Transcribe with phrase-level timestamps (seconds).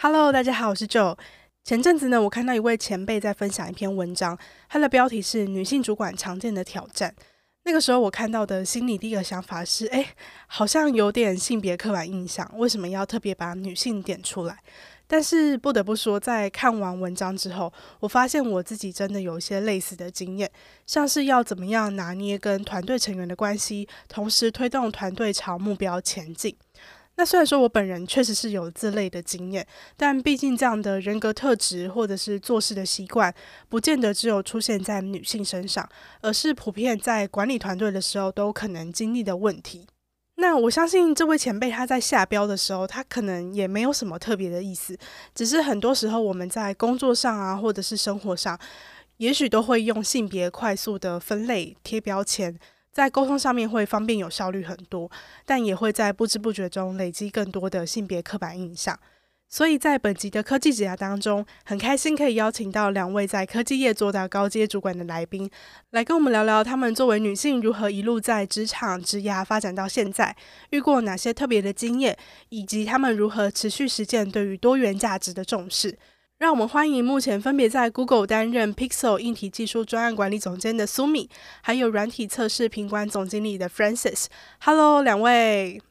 [0.00, 1.18] Hello，大家好，我是 Joe。
[1.64, 4.38] 前阵子呢，我看到一位前辈在分享一篇文章，
[4.68, 7.12] 他的标题是“女性主管常见的挑战”。
[7.66, 10.14] 那个时候我看到的心里第一个想法是：哎，
[10.46, 14.56] 好像有点性别刻板印象，为什么要特别把女性点出来？
[15.08, 20.48] 但是不得不说，在看完文章之后，我发现我自己真的有一些类似的经验，
[20.86, 26.56] 像是要怎么样拿捏跟团队成员的关系，同时推动团队朝目标前进。
[27.18, 33.34] 那虽然说我本人确实是有这类的经验，但毕竟这样的人格特质或者是做事的习惯，
[33.68, 35.86] 不见得只有出现在女性身上，
[36.20, 39.88] 而是普遍在管理团队的时候都可能经历的问题。
[40.36, 44.96] 那我相信这位前辈他在下标的时候，他可能也没有什么特别的意思，
[45.34, 48.56] 只是很多时候我们在工作上啊，或者是生活上，
[49.16, 52.56] 也许都会用性别快速的分类贴标签。
[52.92, 55.10] 在沟通上面会方便有效率很多，
[55.44, 58.98] 但也会在不知不觉中累积更多的性别刻板印象。
[59.50, 65.50] 所以在本集的科技职涯当中，很开心可以邀请到两位在科技业做到高阶主管的来宾，
[65.92, 70.36] 来跟我们聊聊他们作为女性如何一路在职场职涯发展到现在，
[70.68, 72.14] 遇过哪些特别的经验，
[72.50, 75.98] 以及他们如何持续实践对于多元价值的重视。
[76.38, 81.28] 让我们欢迎目前分别在 Google 担任 Pixel 硬体技术专案管理总监的 Sumi，
[81.62, 84.26] 还有软体测试品管总经理的 Francis。
[84.60, 85.82] Hello，两位。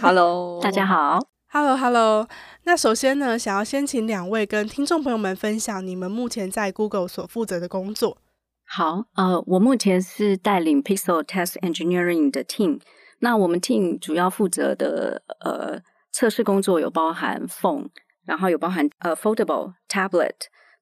[0.00, 1.20] Hello， 大家好。
[1.52, 2.28] Hello，Hello。
[2.64, 8.18] 那首先呢，想要先请两位跟听众朋友们分享你们目前在 Google 所负责的工作。
[8.66, 12.80] 好，呃，我目前是带领 Pixel Test Engineering 的 team。
[13.20, 15.80] 那我们 team 主要负责的呃
[16.10, 17.90] 测试工作有包含 Phone。
[18.26, 20.34] 然后有包含呃、Foldable Tablet、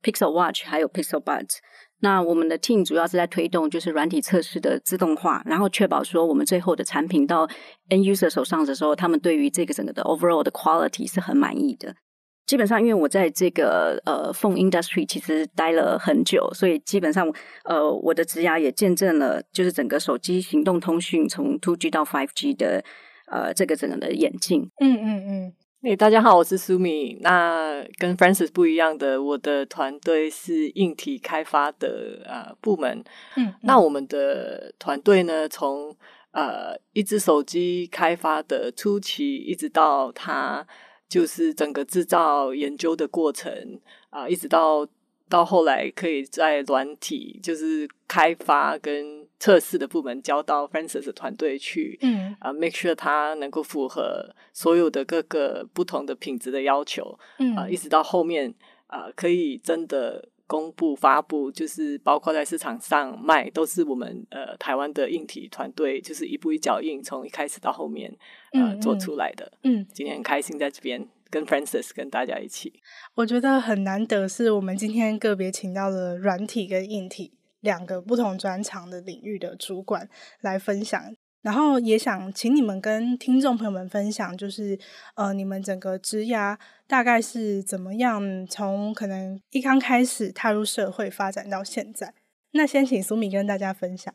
[0.02, 1.58] Pixel Watch，还有 Pixel Buds。
[2.02, 7.46] 那我们的 team 主要是在推动就是软体测试的自动化，然后确保说我们最后的产品到
[7.90, 11.94] end user 手上的时候，他们对于这个整个的 overall 的 quality 是很满意的。
[12.46, 17.30] 基本上，因为我在这个呃 phone industry 其实待了很久，所以基本上
[17.64, 22.82] 呃我的职涯也见证了就是整个手机行动通讯从 two G 到 five G 的
[23.30, 24.62] 呃这个整个的演进。
[24.80, 25.52] 嗯嗯嗯。
[25.82, 27.16] 诶，大家好，我是 Sumi。
[27.22, 33.02] 那跟 Francis 不一样的，我的团队是硬体开发的呃部门。
[33.36, 35.96] 嗯，嗯，那我们的团队呢，从
[36.32, 40.66] 呃一只手机开发的初期，一直到它
[41.08, 43.50] 就是整个制造研究的过程
[44.10, 44.86] 啊，呃，一直到
[45.30, 58.54] 到后来可以在软体就是开发跟测试的部门交到 Francis 的团队去，嗯啊、uh,，make sure 它能够符合所有的各个不同的品质的要求，嗯啊，uh, 一直到后面
[58.86, 68.14] 啊，uh, 可以真的公布发布，就是包括在市场上卖，都是我们呃台湾的硬体团队，就是一步一脚印，从一开始到后面
[68.52, 69.50] 呃、做出来的。
[69.62, 72.74] 嗯，今天很开心在这边跟 Francis 跟大家一起。
[73.14, 77.32] 我觉得很难得，是我们今天个别请到了软体跟硬体。
[77.60, 80.08] 两个不同专长的领域的主管
[80.40, 81.02] 来分享，
[81.42, 84.78] 然后也想请你们跟听众朋友们分享，就是
[85.14, 92.14] 呃，你们整个职涯大概是怎么样，从可能一刚开始踏入社会发展到现在。
[92.52, 94.12] 那先请苏敏跟大家分享。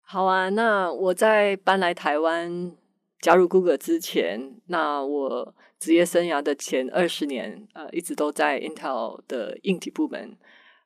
[0.00, 2.72] 好啊，那我在搬来台湾
[3.20, 10.36] 加入 Google 之前，那我职业生涯的前二十年，呃，一直都在 Intel 的硬体部门。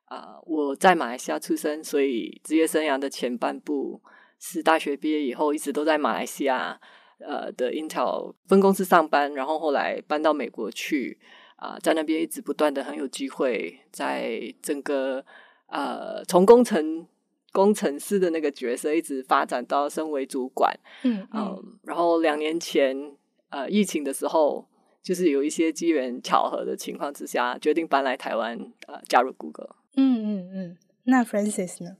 [0.08, 4.00] 啊、呃，我在马来西亚出生，所以职业生涯的前半部
[4.38, 6.80] 是大学毕业以后一直都在马来西亚
[7.18, 11.18] 呃的 Intel 分公司上班，然后后来搬到美国去
[11.56, 15.24] 啊、呃，在那边一直不断的很有机会，在整个
[15.66, 17.06] 呃从工程
[17.52, 23.14] 工程师的那个角色一直发展到身为主管，嗯嗯、呃，然后两年前
[23.50, 24.66] 呃疫情的时候，
[25.02, 28.56] 就是有一些机缘巧合的情况之下，决定搬来台湾
[28.86, 29.76] 呃加入 Google。
[30.00, 31.96] 嗯嗯嗯，那 Francis 呢？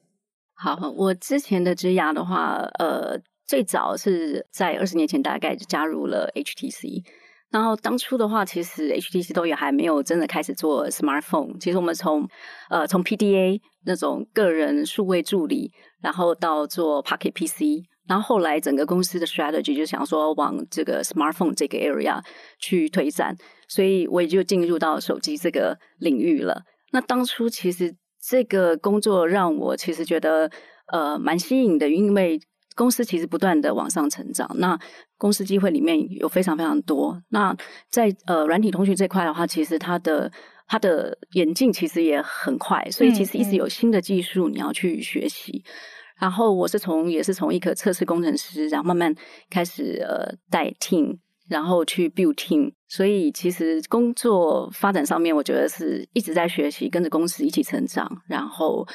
[0.55, 7.03] 好，我之前的职涯的话，呃，最早是在二十年前大概就加入了 HTC，
[7.51, 11.59] 然后当初的话，其实 HTC 都也还没有真的开始做 smartphone。
[11.59, 12.29] 其实我们从
[12.71, 22.23] 呃从 PDA 那种个人数位助理，然后到做 Pocket PC，然后后来整个公司的 strategy 就想说往这个 smartphone 这个 area
[22.61, 23.37] 去推展，
[23.67, 26.63] 所以我也就进入到手机这个领域了。
[26.93, 30.51] 那当初其实这个工作让我其实觉得
[30.93, 32.41] 呃蛮吸引的，因为
[32.75, 34.79] 公司其实不断的往上成长，那
[35.17, 37.21] 公司机会里面有非常非常多。
[37.31, 37.57] 那
[37.91, 40.31] 在呃软体通讯这块的话，其实它的
[40.67, 45.63] 它的演进其实也很快，所以其实一直有新的技术你要去学习。
[45.65, 45.97] 嗯嗯。
[46.19, 49.15] 然后我是从也是从一个测试工程师，然后慢慢
[49.49, 51.17] 开始呃带 team，
[51.49, 52.73] 然后去 build team。
[52.87, 58.87] 所以其实工作发展上面，我觉得是一直在学习，跟着公司一起成长，然后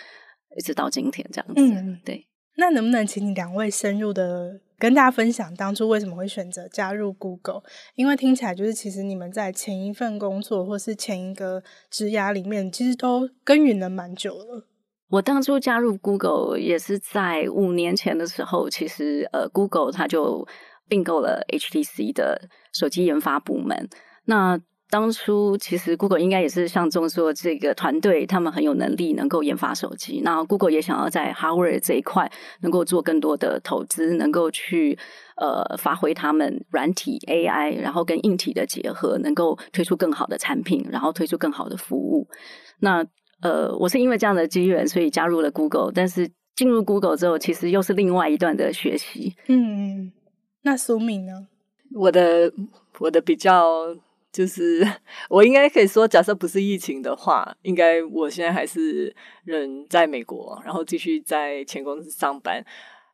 [0.57, 1.61] 一直到今天这样子。
[1.61, 2.27] 嗯，对。
[2.55, 7.63] 那能不能请你两位深入的跟大家分享当初为什么会选择加入 Google？
[7.95, 14.67] 因为听起来就是其实你们在前一份工作或是前一个职涯里面，其实都耕耘了蛮久了。
[15.09, 20.47] 我当初加入 Google 也是在五年前的时候，其实呃，Google 它就
[20.87, 23.89] 并购了 HTC 的手机研发部门。
[24.25, 24.59] 那
[24.89, 30.21] 当初其实 Google 应该也是相中说这个团队他们很有能力，能够研发手机。
[30.23, 32.31] 那 Google 也想要在 Hardware 这一块
[32.61, 34.97] 能够做更多的投资，能够去
[35.35, 42.27] 呃发挥他们软体 AI，然后跟硬体的结合，能够推出更好的产品，然后推出更好的服务。
[42.79, 43.03] 那
[43.41, 45.91] 呃，我是因为这样的机缘，所以加入了 Google。
[45.91, 49.33] 但是进入 Google 之后，其实又是另外一段的学习。
[49.47, 50.11] 嗯，
[50.63, 51.47] 那苏敏呢？
[51.93, 52.51] 我的
[52.99, 53.95] 我的比较。
[54.33, 54.83] 就是
[55.29, 62.65] 我应该可以说，假设不是疫情的话，应该我现在还是人在美国，然后继续在前公司上班。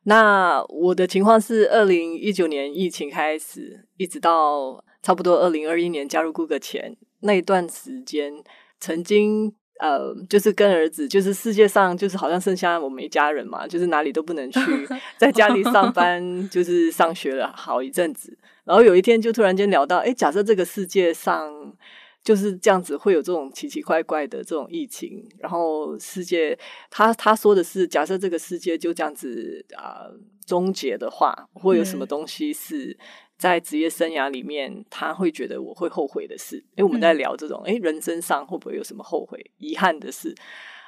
[0.04, 8.42] 那我的情况是，二零一九年疫情开始，一直到差不多二零二一年加入 Google 前那一段时间，
[8.78, 9.54] 曾经。
[9.80, 14.60] 呃，就是跟儿子，就是世界上就是好像剩下我们一家人嘛，就是哪里都不能去，
[15.16, 18.36] 在家里上班，就是上学了好一阵子。
[18.64, 21.50] 然后有一天就突然间聊到，哎，假设这个世界上
[22.22, 26.58] 就是这样子，会有这种奇奇怪怪的这种疫情，然后世界
[26.90, 30.14] 他他说的是，假设这个世界就这样子啊、呃、
[30.46, 32.96] 终结的话，会有什么东西是？
[33.40, 36.56] 在职业生涯里面，他会觉得我会后悔的事。
[36.76, 40.34] 因为我们在聊这种，诶，人生上会不会有什么后悔、遗憾的事？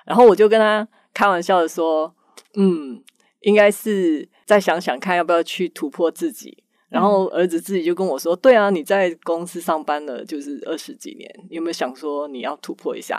[0.04, 2.14] 然后我就跟他开玩笑的说
[2.54, 3.02] ：“嗯，
[3.40, 13.18] 应该是再想想看，要不要去突破自己。”然后儿子自己就跟我说：“对啊，你在公司上班了就是二十几年，你有没有想说你要突破一下？”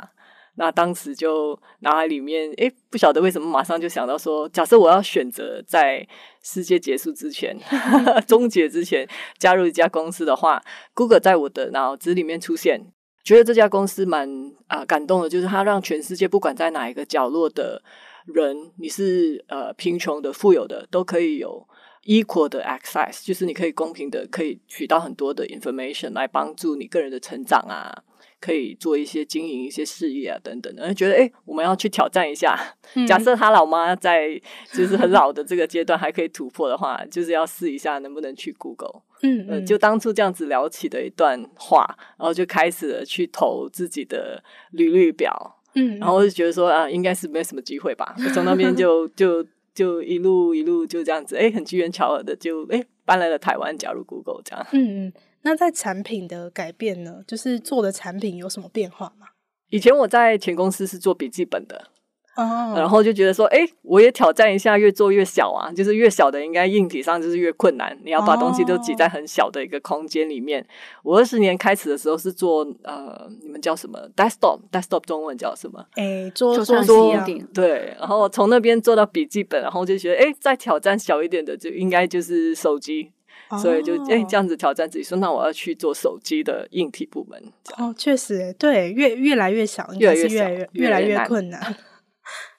[0.55, 6.07] 那当时就脑海里面，诶，不晓得为什么马上就想到说，假设我要选择在
[6.43, 7.57] 世界结束之前、
[8.27, 9.07] 终结之前
[9.39, 10.61] 加入一家公司的话
[10.93, 12.85] ，Google 在我的脑子里面出现，
[13.23, 14.29] 觉得这家公司蛮
[14.67, 17.81] 啊、呃、感动的，就是它让全世界不管在哪一个角落的
[18.25, 21.67] 人，你是呃贫穷的、富有的，都可以有
[22.05, 28.03] equal 的 access，就是你可以公平的可以取到很多的 information 来帮助你个人的成长啊。
[28.43, 32.59] 可以做一些经营一些事业啊等等的，觉得哎，我们要去挑战一下。
[32.95, 34.37] 嗯、 假设他老妈在
[34.73, 39.01] 就是很老的这个阶段还可以突破的话，就是要试一下能不能去 Google。
[39.21, 41.85] 嗯，嗯、呃，就当初这样子聊起的一段话，
[42.17, 45.61] 然后就开始了去投自己的履历表。
[45.75, 48.13] 嗯，然后就觉得说啊，应该是没什么机会吧。
[48.33, 49.41] 从那边就 就
[49.73, 54.67] 就一路一路就这样子，哎，很机缘巧合的就哎搬来了台湾，加入 Google 这样。
[54.73, 55.13] 嗯嗯。
[55.43, 57.21] 那在产品的改变呢？
[57.27, 59.27] 就是做的产品有什么变化吗？
[59.69, 61.89] 以前我在前公司是做笔记本的，
[62.35, 62.77] 哦，oh.
[62.79, 70.61] 然后就觉得说，哎，我也挑战一下，越做越小啊，就是越小的应该硬体上就是越困难，你要把东西都挤在很小的一个空间里面。
[71.03, 71.15] Oh.
[71.15, 75.83] 我二十年开始的时候是做呃，你们叫什么？desktop，desktop 中文叫什么？
[75.95, 77.13] 哎，桌桌桌
[77.53, 83.11] 对，然后从那边做到笔记本，然后就觉得，哎，再挑战小一点的，就应该就是手机。
[83.57, 87.41] 所以就哎、欸，这样子挑战自己说，那我要去做手机的硬体部门。
[87.77, 91.61] 哦，确实，对，越越来越小，应该是越来越越来越困难。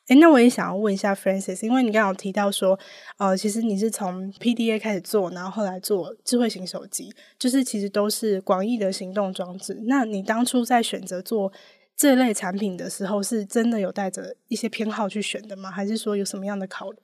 [0.06, 2.78] 哎、欸，那我也想要问一下 Francis，因为你刚刚有提到说，
[3.16, 9.80] 呃，其实你是从 PDA 开始做，然后后来做智慧型手机，就是其实都是广义的行动装置。
[9.86, 11.50] 那你当初在选择做
[11.96, 15.70] 这类产品的时候，是真的有带着一些偏好去选的吗？
[15.70, 16.98] 还是说有什么样的考虑？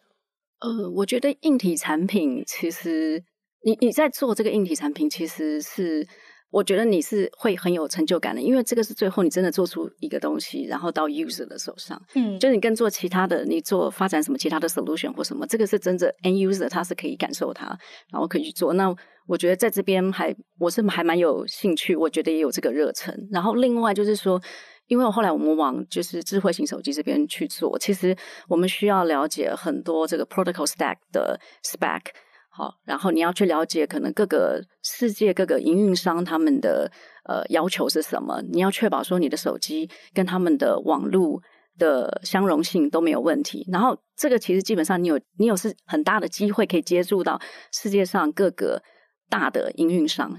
[0.61, 3.25] 呃，我觉得硬体产品其实。
[3.63, 6.07] 你你在做这个硬体产品，其实是
[6.51, 12.01] 我觉得你是会很有成就感的，因为这个是最后你真的做出一个东西，然后到 user 的手上。
[12.15, 17.67] 嗯，就是你跟做其他的，你做发展什么其他的 solution 或什么，这个是真的 end user 他是可以感受它，
[18.11, 18.73] 然后可以去做。
[18.75, 18.95] 那
[19.27, 23.15] 我觉得在这边还我是还蛮有兴趣，我觉得也有这个热忱。
[23.31, 24.41] 然后另外就是说。
[24.91, 28.17] 因为后来我们往就是智慧型手机这边去做，其实
[28.49, 32.01] 我们需要了解很多这个 protocol stack 的 spec，
[32.61, 36.91] 好，然后你要去了解可能各个世界各个营运商他们的
[37.25, 41.41] 呃要求是什么，你要确保说你的手机跟他们的网络
[41.79, 43.67] 的相容性都没有问题。
[43.73, 47.41] 然后这个其实基本上你有你有是很大的机会可以接触到
[47.73, 48.83] 世界上各个
[49.31, 50.37] 大的营运商。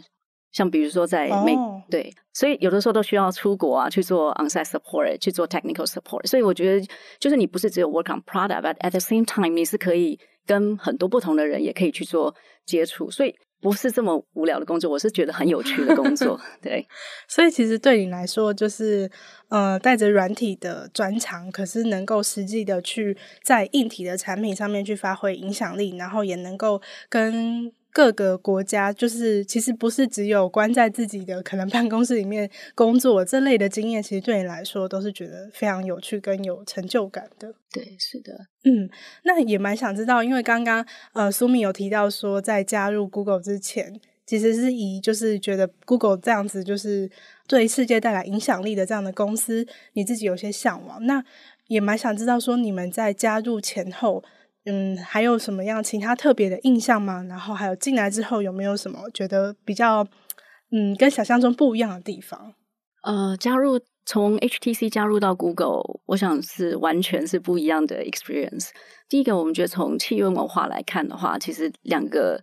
[0.52, 1.82] 像比如说在美、oh.
[1.90, 6.28] 对，所以有的时候都需要出国啊去做 onsite support，去做 technical support。
[6.28, 6.86] 所以我觉得
[7.20, 16.40] 就是你不是只有 work on product，but at the same time 你是可以跟很多不同的人也可以去做接触，所以不是这么无聊的工作，我是觉得很有趣的工作。
[16.62, 16.88] 对，
[17.28, 19.10] 所以其实对你来说就是
[19.50, 27.72] 呃带着软体的专长，可是能够实际的去在硬体的产品上面去发挥影响力，然后也能够跟。
[27.94, 37.54] 各个国家就是其实不是只有关在自己的可能办公室里面工作这类的经验，其实对你来说都是觉得非常有趣跟有成就感的。
[37.72, 38.90] 对，是的，嗯，
[39.24, 47.10] 那也蛮想知道，因为刚刚呃苏米有提到说，在加入 Google 之前，其实是以就是觉得 Google 这样子就是
[47.48, 51.06] 对世界带来影响力的这样的公司，你自己有些向往。
[51.06, 51.24] 那
[51.68, 54.24] 也蛮想知道说，你们在加入前后。
[54.66, 57.24] 嗯，还有什么样其他特别的印象吗？
[57.24, 60.08] 然后还有进来之后有没有什么觉得比较
[60.72, 62.54] 嗯跟想象中不一样的地方？
[63.02, 68.70] 呃，加入从 HTC 加入到 Google，我想是完全是不一样的 experience。
[69.10, 72.40] 第一个，我们觉得从企业文化来看的话，其实两个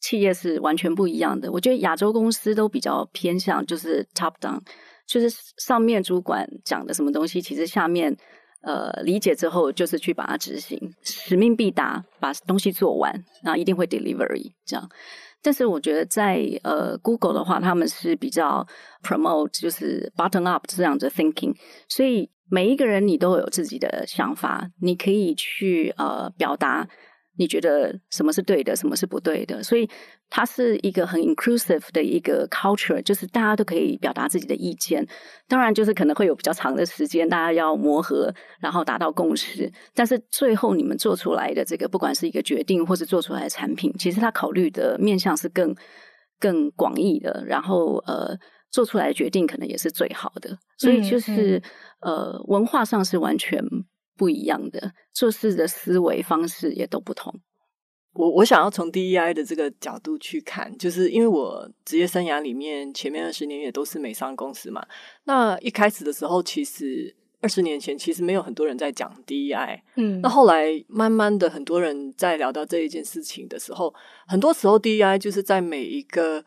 [0.00, 1.50] 企业是完全不一样的。
[1.50, 4.60] 我觉得亚洲公司都比较偏向就是 top down，
[5.04, 8.16] 就是上面主管讲的什么东西，其实下面。
[8.62, 14.88] 呃，理解之后就是去把它执行，使命必达，把东西做完，那一定会 delivery 这样。
[15.42, 18.66] 但是我觉得在呃 Google 的话，他们是比较
[19.02, 21.54] promote 就是 bottom up 这样子 thinking，
[21.88, 26.88] 所以每一个人你都有自己的想法，你可以去呃表达。
[27.38, 29.62] 你觉得什么是对的，什么是不对的？
[29.62, 29.88] 所以
[30.30, 35.06] 它是一个很 inclusive 的一个 culture，就是大家都可以表达自己的意见。
[35.46, 39.70] 当然，就是可能会有比较长的时间，大家要磨合，然后达到共识。
[39.94, 45.74] 但是最后你们做出来的这个，不管是一个决定，或是做出来的产品，其实它考虑的面向是更
[46.40, 47.44] 更广义的。
[47.46, 48.36] 然后呃，
[48.70, 50.56] 做出来的决定可能也是最好的。
[50.78, 51.62] 所以就是、嗯
[52.00, 53.62] 嗯、呃，文化上是完全。
[54.16, 57.34] 不一样的做事的思维方式也都不同。
[58.12, 64.82] 我我想要从 DEI 的这个角度去看，就是因为我职业生涯里面前面二十年也都是美商公司嘛。
[65.24, 69.80] 那一开始的时候，其实二十年前其实没有很多人在讲 DEI。
[69.96, 73.94] 嗯，那后来慢慢的很多人在聊到这一件事情的时候，
[74.26, 76.42] 很多时候 DEI 就是在每一个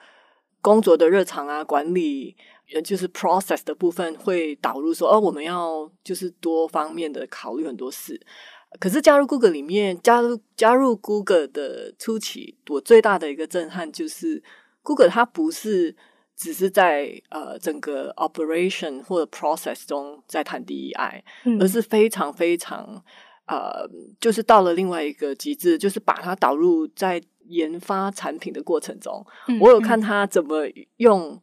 [0.62, 2.36] 工作的日常啊管理。
[2.84, 8.20] 就是 process 的部分会导入说，哦，我们要就是多方面的考虑很多事。
[8.80, 14.44] 可是加入 Google 里面，加入加入 Google 的初期，我最大的一个震撼就是
[14.84, 15.96] ，Google 它不是
[16.38, 23.04] 只是在呃整个 operation 或者 process 中在谈 DEI，嗯，而是非常非常
[23.48, 29.26] 呃，就是到了另外一个极致，就是把它导入在研发产品的过程中。
[29.48, 31.42] 嗯，我有看他怎么用。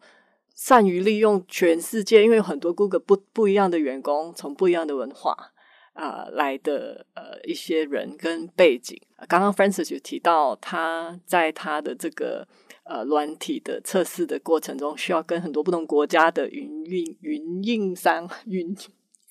[0.57, 5.53] 善于利用全世界，因为有很多 Google 不不一样的员工，从不一样的文化
[5.93, 9.01] 啊、来的呃一些人跟背景。
[9.29, 12.49] 刚刚 Francis 就提到，他在他的这个
[12.85, 18.75] 呃软体的测试的过程中，需要跟很多不同国家的云运云运营商云。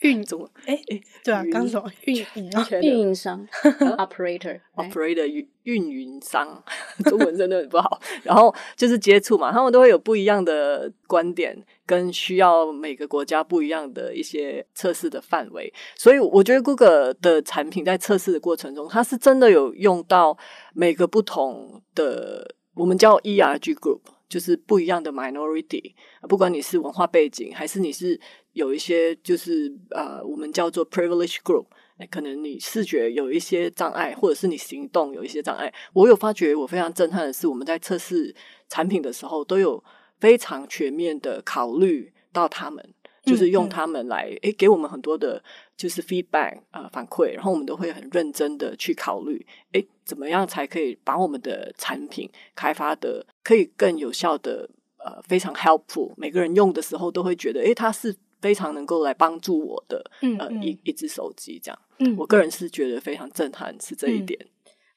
[0.02, 3.48] 运总哎哎，对啊，刚说运营啊，运营商，
[3.98, 6.62] operator，operator，运运营商，
[7.06, 8.00] 中文真的很不好。
[8.24, 15.74] 然后就是接触嘛，他们都会有不一样的观点，跟需要每个国家不一样的一些测试的范围。
[15.96, 20.38] 所以我觉得 Google 的产品在测试的过程中，它是真的有用到
[20.74, 24.02] 每个不同的，我们叫 ERG group，
[24.36, 25.94] 就是不一样的 minority，
[26.28, 28.20] 不管你是文化背景还是你是。
[28.52, 31.66] 有一些就是呃，我们叫做 privilege group，
[32.10, 35.74] 可能你视觉有一些障碍，或者是你行动有一些障碍。
[35.92, 38.34] 我有发觉，我非常震撼的是，我们在测试
[38.70, 39.84] 产品的时候，都有
[40.22, 45.44] 非常全面的考虑到他们，就是用他们来诶、嗯嗯欸，给我们很多的，
[45.76, 58.16] 就是 feedback 啊、呃、反馈，然后我们都会很认真的去考虑，诶、欸，怎么样才可以把我们的产品开发的可以更有效的，呃，非常 helpful，每个人用的时候都会觉得，诶、欸，它是。
[58.42, 64.40] 非常能够来帮助我的，嗯一一只手机这样，嗯，我个人是觉得非常震撼，是这一点。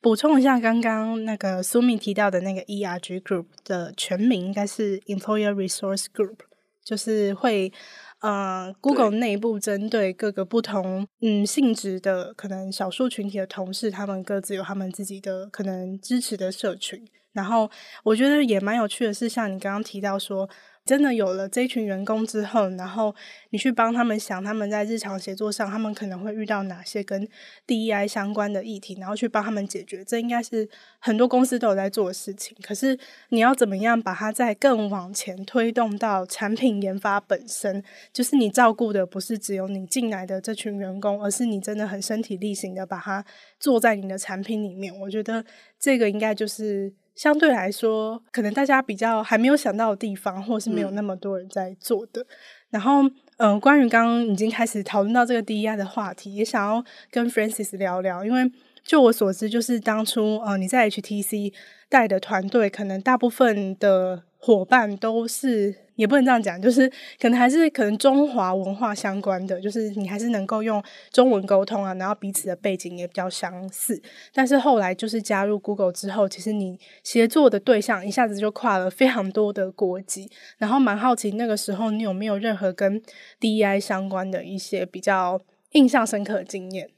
[0.03, 6.41] 补、嗯、充一下，刚刚那个苏米提到的那个 ERG Group 的全名应该是 Employer Resource Group，
[6.85, 7.73] 就是会
[8.21, 17.07] 呃，Google 内部针对各个不同嗯性质的可能少数群体的同事，他们各自有他们自己的可能支持的社群。
[17.33, 17.71] 然后
[18.03, 20.49] 我觉得也蛮有趣的是，像你刚刚提到说。
[20.89, 23.15] 真的有了这群员工之后，然后
[23.51, 27.29] 你去帮他们想，他们在日常协作上，他们可能会遇到哪些跟
[27.67, 30.03] DEI 相关的议题，然后去帮他们解决。
[30.03, 30.67] 这应该是
[30.99, 32.57] 很多公司都有在做的事情。
[32.63, 37.85] 可是你要怎么样把它再更往前推动到产品研发本身？
[38.11, 43.23] 就是你照顾的不是只有你进来的这群员工，而是你真的很身体力行的把它
[43.61, 44.99] 做在你的产品里面。
[45.01, 45.45] 我觉得
[45.79, 46.95] 这个应该就是。
[47.19, 52.23] 相对来说，可能大家比较还没有想到的地方，或是没有那么多人在做的。
[52.23, 52.27] 嗯、
[52.71, 53.03] 然后，
[53.39, 58.49] 嗯、呃，关于刚刚已经开始讨论到这个 DEI 的话题，也想要跟 Francis 聊聊，因为
[58.85, 61.53] 就我所知，就是当初呃你在 HTC
[61.89, 65.88] 带的团队，可能大部分的伙伴都是。
[65.99, 66.89] 也不能这样讲，就是
[67.21, 74.01] 可能还是可能中华文化相关的，就是你还是能够用中文沟通啊，然后彼此的背景也比较相似。
[74.33, 83.03] 但是后来就是加入 Google 之后，其实你协作的对象一下子就跨了非常多的国籍，然后蛮好奇那个时候你有没有任何跟
[83.41, 85.41] DEI 相关的一些比较
[85.73, 86.89] 印象深刻的经验？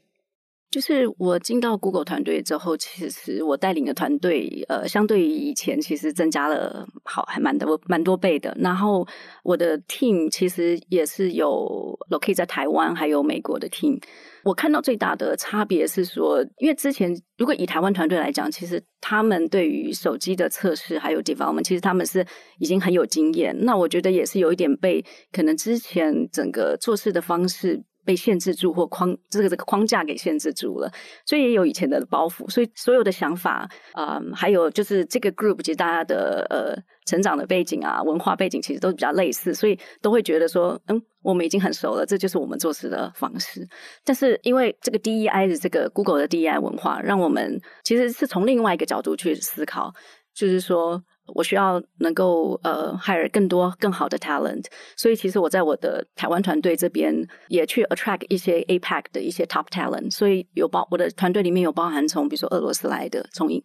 [0.71, 8.55] 就是我进到 Google 团队之后，其实我带领的团队，呃，相对于以前其实增加了好还蛮多蛮多倍的。
[8.57, 9.05] 然后
[9.43, 14.01] 我的 team 其实也是有 locate 在台湾还有美国的 team。
[14.43, 22.25] 我看到最大的差别是说，因为之前如果以台湾团队来讲，其实他们对于手机的测试还有 development，其实他们是
[22.59, 23.53] 已经很有经验。
[23.65, 27.83] 那我觉得也是有一点被可能之前整个做事的方式。
[28.05, 30.91] 被限制住或框这个这个框架给限制住了，
[31.25, 43.67] 所以也有以前的包袱，所以所有的想法啊、还有就是这个 group 其实大家的呃成长的背景啊、文化背景其实都比较类似，所以都会觉得说，嗯，我们已经很熟了，这就是我们做事的方式。
[44.03, 49.93] 但是因为这个 DEI 的这个 Google 的 DEI 文化，让我们其实是从另外一个角度去思考，
[50.33, 51.03] 就是说。
[51.33, 57.13] 我需要能够呃 hire 更多更好的 talent，所以其实我在我的台湾团队这边
[57.47, 63.63] 也去 attract 一些 APAC 的一些 top talent，所以有包我的团队里面有包含从比如说俄罗斯来的，从印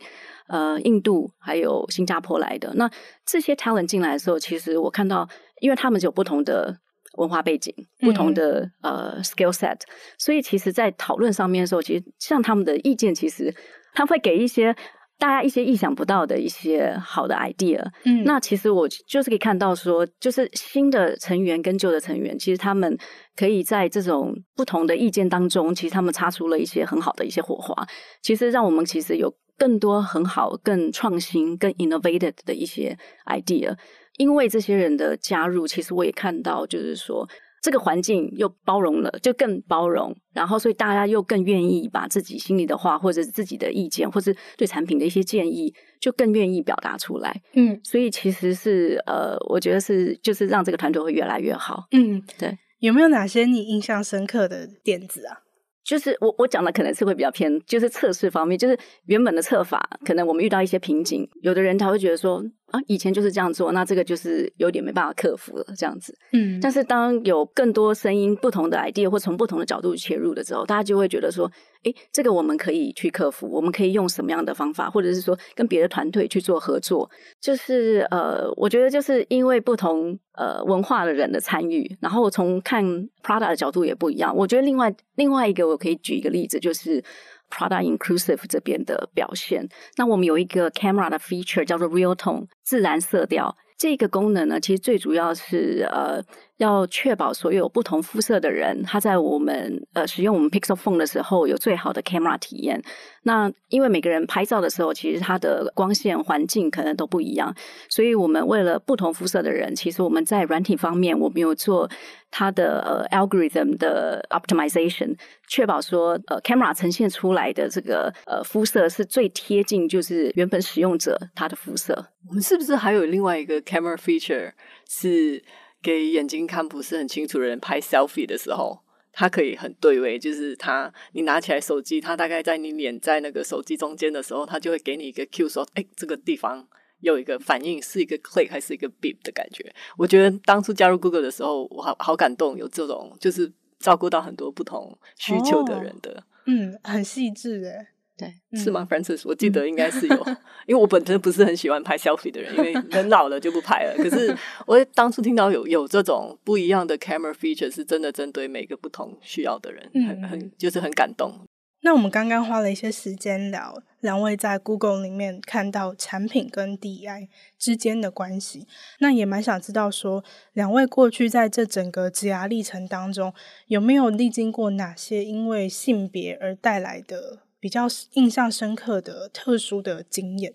[0.49, 2.73] 呃印度还有新加坡来的。
[2.75, 2.91] 那
[3.25, 5.29] 这些 talent 进来的时候，其实我看到，
[5.61, 6.79] 因为他们有不同的
[7.19, 9.81] 文化背景，不同的、嗯、呃 skill set，
[10.19, 13.55] 所以其实在讨论上面的时候，其实像他们的意见，其实
[13.95, 14.77] 他们会给一些。
[15.19, 22.97] 大家一些意想不到的一些好的 idea，嗯，那其实我就是可以看到说，就是新的成员跟旧的成员，其实他们
[23.35, 27.75] 可以在这种不同的意见当中，其实他们擦出了一些很好的一些火花，
[28.23, 33.75] 其实让我们其实有更多很好、更创新、更 innovative 的一些 idea。
[34.19, 37.27] 因为这些人的加入，其实我也看到，就是说。
[37.67, 47.43] 这个环境又包容了，就更包容，然后所以大家又更愿意把自己心里的话，或者是自己的意见，或是对产品的一些建议，就更愿意表达出来。
[47.55, 51.87] 嗯，所以其实是呃，我觉得是就是让这个团队会越来越好。
[51.91, 52.57] 嗯，对。
[52.79, 55.39] 有没有哪些你印象深刻的点子啊？
[55.85, 62.45] 就是我我讲的可能是会比较偏，就是测试方面，就是原本的测法，可能我们遇到一些瓶颈，有的人他会觉得说。
[62.73, 66.13] 啊，以前就是这样做，那这个就是有点没办法克服了，这样子。
[66.33, 71.49] 嗯，但是当有更多声音、不同的 idea 或从不同的角度切入的时候，大家就会觉得说，
[71.85, 77.09] 诶，这个我们可以去克服，我们可以用什么样的方法，或者是说跟别的团队去做合作。
[77.41, 82.85] 就是呃，我觉得就是因为不同呃文化的人的参与，然后从看
[83.23, 84.37] product 的角度也不一样。
[84.37, 87.05] 我觉得另外另外一个我可以举一个例子，就是。
[87.51, 96.23] Product Inclusive 这边的表现，那我们有一个 camera 的 feature 叫做 Real Tone 自然色调，这个功能呢，其实最主要是呃。
[96.59, 102.83] 要确保所有不同肤色的人，他在我们呃使用我们 Pixel Phone 的时候有最好的 camera 体验。
[103.23, 107.55] 那因为每个人拍照的时候，其实他的光线环境可能都不一样，
[107.91, 111.91] 所以我们为了不同肤色的人，其实我们在软体方面，我们有做
[112.31, 115.15] 它的 algorithm 的 optimization，
[115.49, 122.07] 确保说呃 camera 呈现出来的这个呃肤色是最贴近就是原本使用者他的肤色。
[122.29, 124.53] 我们是不是还有另外一个 camera feature
[124.89, 125.45] 是？
[125.83, 128.81] 给眼睛看不是很清楚的人拍 selfie 的时候，
[129.13, 136.67] 它可以很对位，就是它你拿起来手机，它大概在你脸在那个手机中间的时候，它就会给你一个 cue 说，哎，这个地方
[137.01, 139.75] 有一个反应，是一个 click 还是一个 beep 的感觉。
[139.97, 147.89] 我觉得当初加入 Google 的时候，我好好感动，有这种就是照顾到很多不同需求的人的，哦、嗯，很细致诶。
[148.17, 153.95] 对，是吗？Francis，我记得应该是有， 嗯、因为我本身不是很喜欢拍 selfie 的人，因为 人老了就不拍了。
[153.97, 154.35] 可是
[154.67, 161.47] 我当初听到有有这种不一样的 camera feature，是真的针对每个不同需要的人，嗯、很很就是很感动。
[161.83, 168.67] 那我们刚刚花了一些时间聊两位在 Google 里面看到产品跟 DEI 之间的关系，
[168.99, 170.25] 那也蛮想知道说
[170.55, 173.33] 两位过去在这整个职涯历程当中
[173.67, 180.55] 有没有历经过哪些因为性别而带来的比较印象深刻的特殊的经验？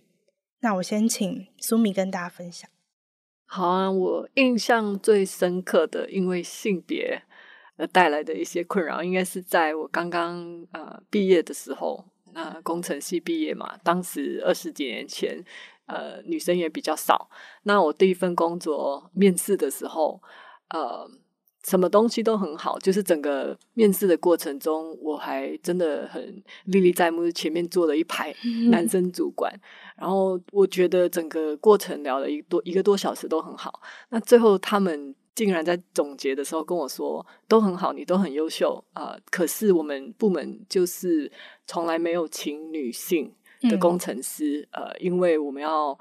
[0.61, 2.69] 那我先请苏米跟大家分享。
[3.45, 7.23] 好啊，我印象最深刻的因为性别。
[7.91, 15.43] 带来的一些困扰，应该是在我刚刚呃毕业的时候，那工程系毕业嘛，当时二十几年前，
[15.87, 17.29] 呃，女生也比较少。
[17.63, 20.21] 那我第一份工作面试的时候，
[20.69, 21.09] 呃，
[21.63, 28.33] 什么东西都很好，就是整个面试的过程中，我还真的很历历在目，前面坐了一排
[28.69, 29.61] 男生主管，嗯、
[29.97, 33.81] 然后我觉得整个过程聊了一多一个多小时都很好。
[34.09, 35.15] 那最后他们。
[35.33, 41.31] 竟然在总结的时候跟我说，都很好，你都很优秀啊，呃，可是我们部门就是
[41.65, 45.97] 从来没有请女性的工程师，嗯、呃，因为我们要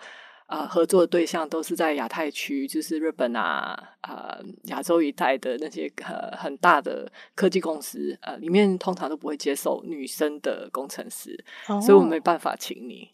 [0.50, 13.08] 呃合作的对象都是在亚太区，就是日本啊，呃亚洲一带的那些呃很大的科技公司，呃里面通常都不会接受女生的工程师，哦、所以我没办法请你。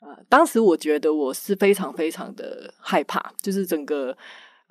[0.00, 4.16] 呃，当时我觉得我是非常非常的害怕，就是整个。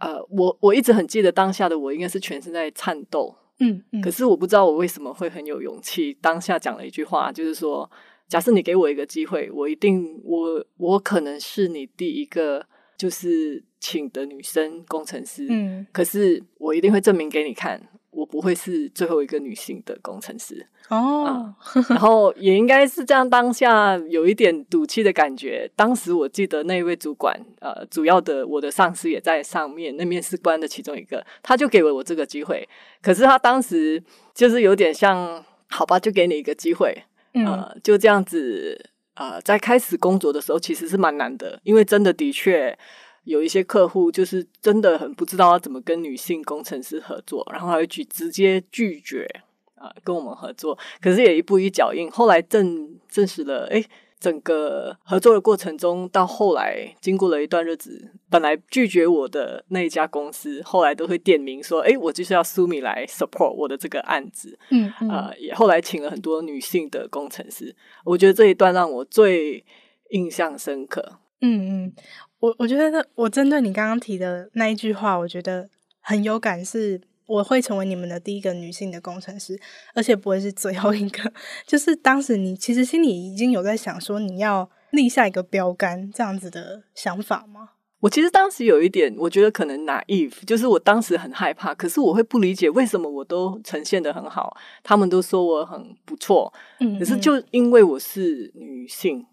[0.02, 7.91] 呃，我我一直很记得当下的我，应该是全身在颤抖，嗯，嗯，可是我不知道我为什么会很有勇气，当下讲了一句话，就是说，
[8.29, 12.65] 假设你给我一个机会，我一定，我我可能是你第一个
[12.95, 17.81] 就是请的女生工程师，嗯，可是我一定会证明给你看。
[18.11, 23.29] 我不会是最后一个女性的工程师哦、嗯，然后也应该是这样。
[23.29, 25.69] 当下有一点赌气的感觉。
[25.75, 32.67] 当时我记得那位主管，呃，主要的我的上司也在上面，那面试官的其中一个，他就给了我这个机会。
[32.99, 38.91] 可是他当时就是有点像，好吧，就给你一个机会，呃，就这样子。
[39.15, 42.77] 呃，在开始工作的时候，其实是蛮难的，因为真的的确。
[43.25, 49.27] 有一些客户就是真的很不知道要怎么跟女性工程师合作，然后还会去直接拒绝
[49.75, 50.75] 啊、呃、跟我们合作。
[50.99, 53.83] 可是也一步一脚印，后来证证实了，哎，
[54.19, 64.60] 整个合作的过程中，到后来经过了一段日子，本来拒绝我的那一家公司，后来都会点名说，哎，我就是要苏米来 support 我的这个案子。
[64.71, 69.63] 嗯啊、呃，也后来请了很多女性的工程师，我觉得这一段让我最
[70.10, 71.19] 印象深刻。
[71.41, 71.93] 嗯嗯。
[72.39, 76.63] 我我觉得，我针对你刚刚提的那一句话，我觉得很有感。
[76.63, 79.57] 是我会成为你们的第一个女性的工程师，
[79.93, 81.31] 而且不会是最后一个。
[81.65, 87.69] 就是当时你其实心里已经有在想说，你要立下一个标杆这样子的想法吗？
[87.99, 99.25] 我其实当时有一点，我觉得可能 naive，就是我当时很害怕，可是我会不理解为什么我都呈现的很好，他们都说我很不错，嗯，可是就因为我是女性，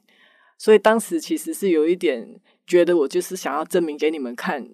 [0.59, 2.41] 所以当时其实是有一点。
[2.67, 4.69] 觉得我就是想要证明给你们看，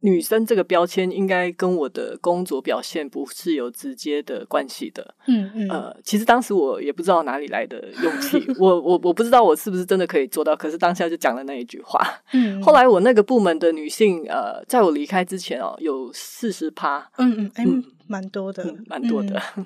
[0.00, 5.14] 女生这个标签应该跟我的工作表现不是有直接的关系的。
[5.26, 5.68] 嗯嗯。
[5.68, 12.00] 呃，其实当时我也不知道哪里来的勇气，我我我不知道我是不是真的可以做到，可是当下就讲了那一句话。
[12.32, 12.62] 嗯。
[12.62, 17.10] 后来我那个部门的女性，呃，在我离开之前哦，有四十趴。
[17.18, 17.64] 嗯嗯，哎，
[18.08, 19.40] 蛮多的，嗯，蛮多的。
[19.56, 19.64] 嗯。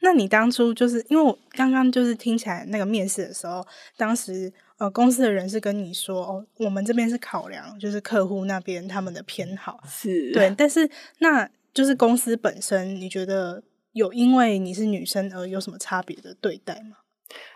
[0.00, 4.52] 那你当初就是因为我刚刚就是听起来那个面试的时候，当时。
[4.78, 13.60] 呃，公司的人是跟你说，哦，我们这边是考量，就是客户那边他们的偏好，是对，但是那就是公司本身，你觉得
[13.94, 16.98] 有因为你是女生而有什么差别的对待吗？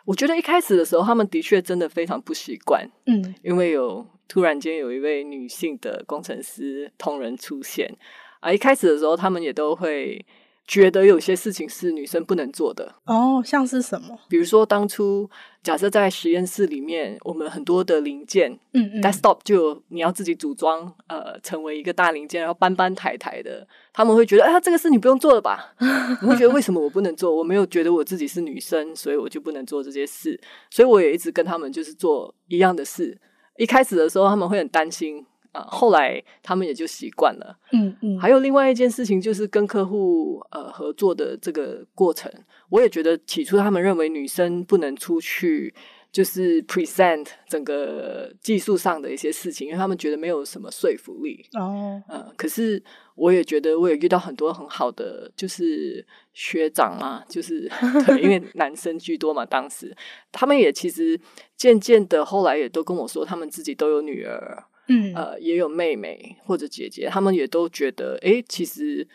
[0.04, 7.96] 我觉得一开始的时候，他们的确真的非常不习惯，嗯，因为有突然间有一位女性的工程师同仁出现
[8.42, 10.22] 啊，一开始的时候，他们也都会。
[10.64, 14.16] 觉得有些事情是女生不能做的哦，像是什么？
[14.28, 15.28] 比如说当初
[15.60, 25.74] 假设在实验室里面，我们很多的零件，嗯嗯，desktop 就你要自己组装，呃，成为一个大零件，然后搬搬抬抬的，他们会觉得，哎呀，这个事你不用做了吧？
[26.22, 27.34] 你会觉得为什么我不能做？
[27.34, 33.20] 我没有觉得我自己是女生，所以我就不能做这些事，所以我也一直跟他们就是做一样的事。
[33.56, 35.26] 一开始的时候，他们会很担心。
[35.52, 37.56] 啊、呃，后来他们也就习惯了。
[37.72, 42.30] 嗯嗯，还有另外一件事情，就是跟客户呃合作的这个过程，
[42.70, 45.74] 我也觉得起初他们认为女生不能出去
[46.10, 51.44] 就是 present 整个技术上的一些事情，因为他们觉得没有什么说服力。
[51.54, 52.82] 哦，嗯，可是
[53.14, 57.66] 我也觉得我也遇到很多很好的，就是学长嘛，就是
[58.06, 59.94] 对，因为 男生居多嘛，当时
[60.30, 61.18] 他们也其实
[61.56, 64.62] 渐渐的后来也都跟我说，他们自己都有女儿，
[64.92, 69.08] 嗯，呃，也有妹妹或者姐姐，他们也都觉得，诶，其实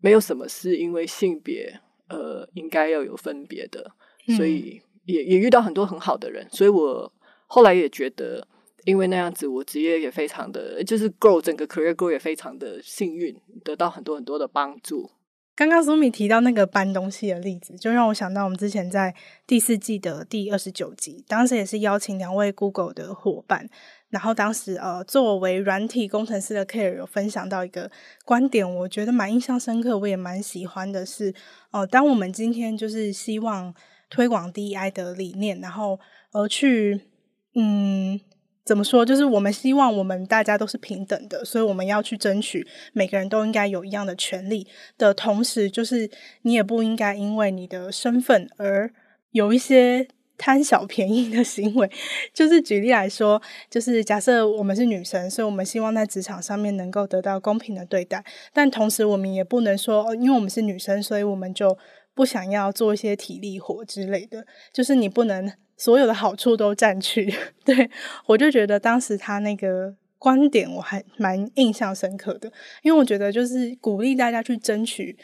[0.00, 3.92] 没有什么是因为性别，呃，应该要有分别的，
[4.36, 4.80] 所以。
[4.82, 7.12] 嗯也也遇到很多很好的人，所以我
[7.46, 8.48] 后来也觉得，
[8.86, 15.10] 因为那样子，我职业也非常的，就是 grow 整个 career grow 也非常的幸运，得到很多很多的帮助。
[15.54, 19.14] 刚刚苏米提到那个搬东西的例子，就让我想到我们之前在
[19.46, 23.68] 第四季的第二十九集，当时也是邀请两位 Google 的伙伴，
[24.10, 27.90] 然后当时呃作为软体工程师的 Care 有分享到一个
[28.24, 31.34] 观点，我觉得蛮印象深刻，我也蛮喜欢的是，
[31.70, 33.74] 呃，当我们今天就是希望。
[34.10, 35.98] 推广 DEI 的理念，然后
[36.30, 37.00] 而去，
[37.56, 38.20] 嗯，
[38.64, 39.04] 怎么说？
[39.04, 46.08] 就是我们希望我们大家都是平等的，所以我们要去争取每个人都应该有一样的权利的同时，就是
[46.42, 48.92] 你也不应该因为你的身份而
[49.32, 50.06] 有一些
[50.38, 51.90] 贪小便宜的行为。
[52.32, 61.76] 就是举例来说，就是假设我们是女生，所以我们希望在职场上面能够得到公平的对待，但同时我们也不能说，哦，因为我们是女生，所以我们就。
[62.16, 67.34] 不想要做一些体力活之类的，就是你不能所有的好处都占去。
[67.66, 67.90] 对，
[68.26, 75.18] 我就觉得当时他那个观点我还蛮印象深刻的，因为我觉得就是鼓励大家去争取，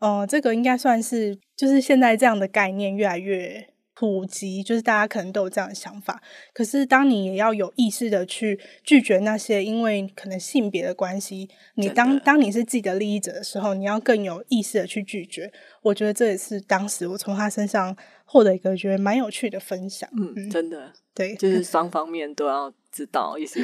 [0.00, 3.66] 呃，这个应该算是就是现在这样的概念越来越。
[3.94, 6.20] 普及，就是大家可能都有这样的想法，
[6.52, 15.52] 可是当你也要有意识的去拒绝那些因为可能性别的关系，你当当你是自己的利益者的时候，你要更有意识的去拒绝。
[15.82, 20.08] 我觉得这也是当时我从他身上获得一个觉得蛮有趣的分享。
[20.16, 23.62] 嗯，真的，对，就是 双方面都要知道一些。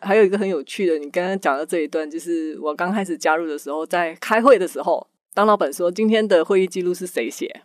[0.00, 7.62] 还有一个很有趣的，你刚刚讲的这一段，就是我刚开始加入的时候，在开会的时候，当老板说今天的会议记录是谁写？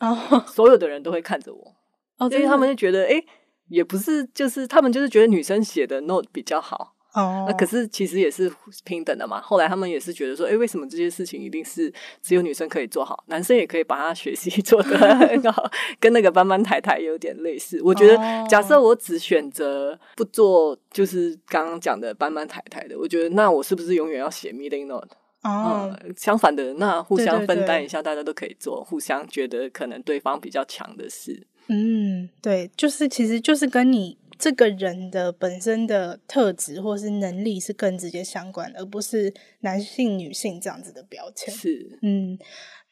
[0.00, 1.74] 哦，所有的人都会看着我，
[2.18, 3.26] 哦，因为他们就觉得，哎、欸，
[3.68, 8.52] 也不是，就是他们就是觉得女生写的 note 比较好，哦，那可是其实也是
[8.84, 9.40] 平等的嘛。
[9.40, 17.80] 后来他们也是觉得说，哎、欸，为什么这些事情一定是只有女生可以做好，男生也可以把它学习 做得很好，跟那个班班太太有点类似。
[17.82, 25.08] 我觉得，假设我只选择不做，就是刚刚讲的班班太太的，我觉得那我是不是永远要写 meeting note？
[25.42, 31.46] 哦、嗯，相反的，那互相分担一下，对对对，大家都可以做，互相觉得可能对方比较强的事。
[31.68, 41.54] 嗯，对，就是其实就是跟你这个人的本身的特质或是能力是更直接相关，而不是男性、女性这样子的标签。
[41.54, 42.38] 是，嗯，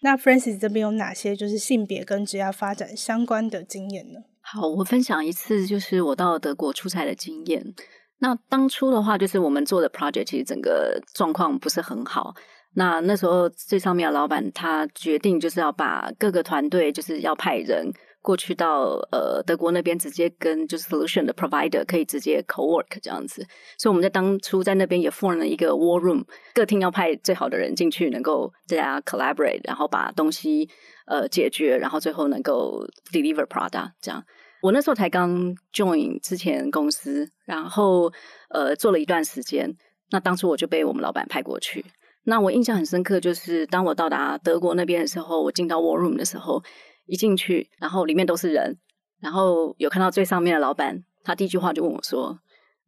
[0.00, 4.20] 那 Frances 这边有哪些就是性别跟职业发展相关的经验呢？
[4.40, 7.74] 好，我分享一次，就是我到德国出差的经验。
[8.18, 12.34] 那当初的话，就是我们做的 project 其实整个状况不是很好。
[12.76, 17.88] 那那时候最上面的老板他决定就是要把各个团队就是要派人
[18.20, 23.46] 过去到呃德国那边，直接跟就是 solution 的 provider 可以直接 co-work 这样子。
[23.78, 26.24] 所以我们在当初在那边也 form 了一个 war room，
[26.54, 30.68] 各厅要派最好的人进去，能够大家 collaborate，然后把东西
[31.06, 34.24] 呃解决，然后最后能够 deliver product 这样。
[34.64, 38.10] 我那时候才刚 join 之前公司，然后
[38.48, 39.70] 呃做了一段时间。
[40.10, 41.84] 那当初我就被我们老板派过去。
[42.22, 46.62] 那我印象很深刻，就是当我到达德国那边的时候，我进到 war room 的时候，
[47.04, 48.78] 一进去，然后里面都是人，
[49.20, 52.38] 然后有看到最上面的老板，他第一句话就问我说：“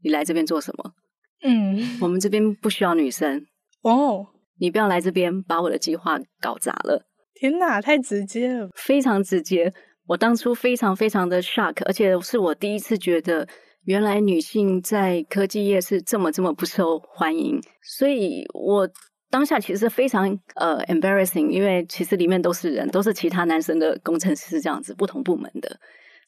[0.03, 0.95] 你来这边做什么？”
[1.45, 3.45] 嗯，我们这边不需要女生
[3.83, 7.05] 哦，你不要来这边把我的计划搞砸了。
[7.35, 9.75] 天哪，太直接了，非常直接。
[10.07, 13.47] 我当初非常非常的 shock，而且是我第一次觉得，
[13.85, 17.61] 原来女性在科技业是这么这么不受欢迎。
[17.83, 18.89] 所以我
[19.31, 25.77] 当下其实非常呃 embarrassing，因为其实里面都是人，都是其他男生的工程师这样子，不同部门的。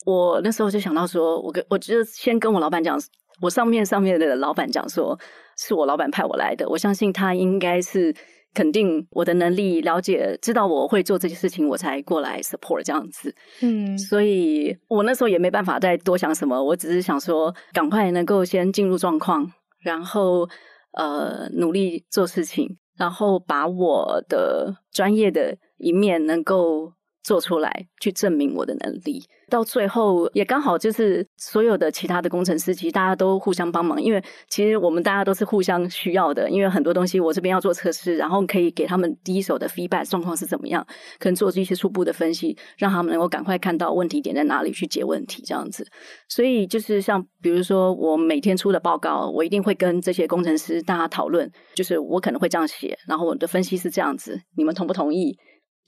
[0.05, 2.99] 我那时候就想到说，我跟我就先跟我老板讲，
[3.41, 5.17] 我上面上面的老板讲说，
[5.57, 8.15] 是我老板派我来的，我相信他应该是。
[8.55, 13.35] 肯定我的能力，了解知道我会做这些事情，我才过来 support 这样子。
[13.61, 20.49] 嗯，所以我那时候也没办法再多想什么，我只是想说，赶快能够先进入状况，然后
[20.93, 26.93] 呃努力做事情，然后把我的专业的一面能够
[27.29, 29.23] 做出来，去证明我的能力。
[29.51, 36.49] 到最后也刚好就是所有的其他的工程师，其实大家都互相帮忙，因为其实我们大家都是互相需要的。
[36.51, 40.87] 因为很多东西我这边要做测试，然后可以给他们第一手的 feedback 状况是怎么样，
[41.19, 45.87] 可能做出一些初步的分析，让他们能够赶快看到问题点在哪里去解问题这样子。
[46.29, 55.35] 所以就是像比如说我每天出的报告，我一定会跟这些工程师大家讨论，就是我可能会这样写，然后我的分析是这样子，你们同不同意？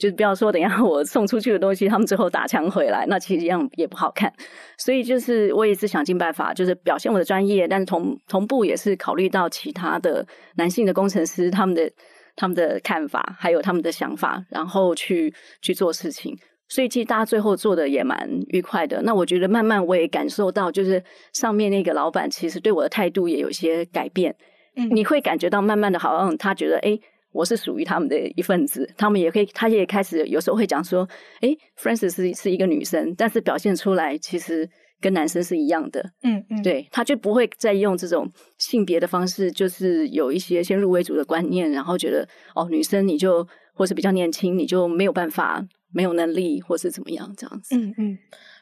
[0.01, 4.33] 就是不要说等一下我送出去的东西，他们最后打枪回来，那其实一样也不好看。
[4.79, 11.93] 所以就是我也是想尽办法，就是表现我的专业，但是同同步也是考虑到其他的男性的工程师他们的
[12.35, 16.35] 他们的看法，还有他们的想法，然后去去做事情。
[16.67, 19.03] 所以其实大家最后做的也蛮愉快的。
[19.03, 24.35] 那我觉得慢慢我也感受到，就是上面那个老板其实对我的态度也有些改变。
[24.77, 26.89] 嗯，你会感觉到慢慢的，好像他觉得哎。
[26.93, 27.01] 诶
[27.33, 31.09] 我是属于他们的一份子，他们也可以，他也开始有时候会讲说，
[31.41, 34.69] 诶 f r a n c i s 是是一个女生，但是表现出来其实
[35.01, 48.19] 跟男生是一样的，嗯嗯，对，他就不会再用这种性别的方式，就是有一些先入为主的观念，然后觉得哦，女生你就或是比较年轻，你就没有办法，没有能力，或是怎么样这样子，嗯嗯。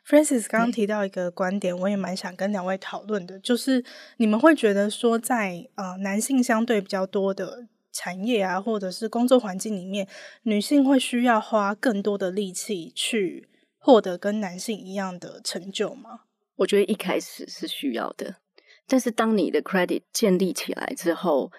[0.07, 3.85] ，Francis 刚刚提到一个观点，我也蛮想跟两位讨论的，就是
[4.19, 7.67] 你们会觉得说在，在呃男性相对比较多的。
[7.99, 10.07] 产业啊，或者是工作环境里面，
[10.45, 16.21] 女性会需要花更多的力气去获得跟男性一样的成就吗？
[16.59, 18.37] 我觉得一开始是需要的，
[18.87, 21.51] 但是当你的 credit 建立起来之后，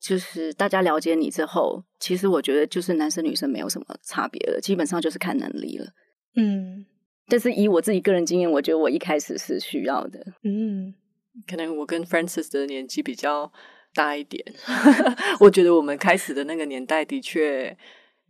[0.00, 5.90] 就是大家了解你之后，其实我觉得就是男生女生没有什么差别了，基本上就是看能力了。
[6.36, 6.86] 嗯，
[7.28, 10.24] 但是以我自己个人经验，我觉得我一开始是需要的。
[10.42, 10.94] 嗯，
[11.46, 13.52] 可能我跟 Francis 的年纪比较。
[13.94, 14.44] 大一点，
[15.40, 17.76] 我觉得我们开始的那个年代的确，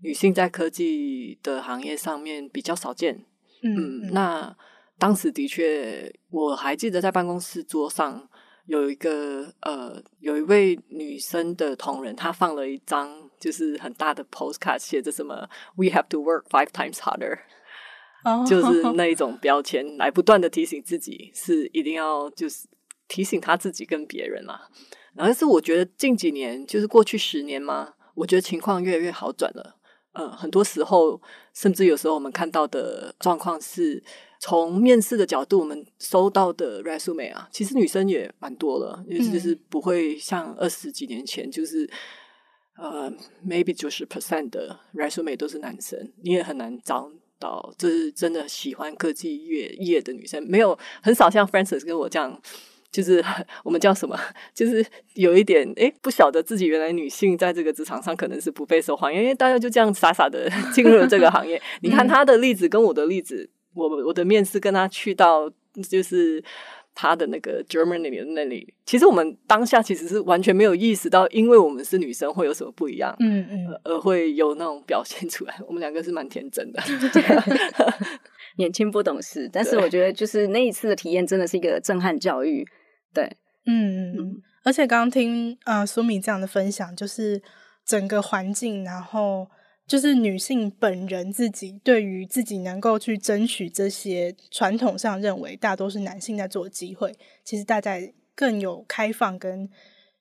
[0.03, 3.25] 女性在科技的行业上面比较少见。
[3.63, 4.57] 嗯，嗯，那
[4.99, 8.29] 当时的确，我还记得在办公室桌上
[8.67, 17.39] 有一个呃，有一位女生的同仁，她放了一张就是很大的 postcard，写着什么 “We have to work five times harder”，
[18.25, 22.67] 哦，就是那一种标签，来不断的提醒自己是一定要就是
[23.07, 24.69] 提醒她自己跟别人啊。
[25.15, 29.77] 然后是我觉得近几年，就是过去十年嘛，我觉得情况越来越好转了。
[30.13, 31.21] 呃，很多时候，
[31.55, 34.03] 甚至有时候我们看到的状况是，
[34.41, 41.89] 从面试的角度，我们收到的 resume 啊，其实女生也蛮多了，嗯、就是不会像二十几年前，就是
[42.77, 43.11] 呃
[43.47, 52.39] ，maybe 九十 percent 的 resume 都是男生，你也很难找到，就是真的喜欢科技业业的女生，没有很少像 Francis 跟我这样。
[52.93, 53.25] 就是
[53.65, 54.15] 我们叫什么？
[54.55, 61.61] 就是有一点诶，不晓得自己原来女性在这个职场上可能是不被受欢迎，因为大家就这样傻傻的 进入了这个行业。
[61.81, 65.51] 你看他的例子跟我的例子，我我的面试跟他去到
[65.89, 66.45] 就是
[66.95, 75.55] 他的那个 Germany 的那里，其实我们当下其实是完全没有意识到，因为我们是女生会有什么不一样，嗯嗯，而会有那种表现出来。
[75.67, 76.83] 我们两个是蛮天真的。
[78.59, 82.63] 年轻不懂事，但是我觉得就是那一次的体验真的是一个震撼教育。
[83.13, 87.43] 对，嗯嗯，而且刚刚听呃苏米这样的分享，就是
[87.85, 89.49] 整个环境，然后
[89.87, 97.97] 就是女性本人自己对于自己能够去争取这些传统上认为大多是男性在做的机会，其实大家
[98.35, 99.69] 更有开放跟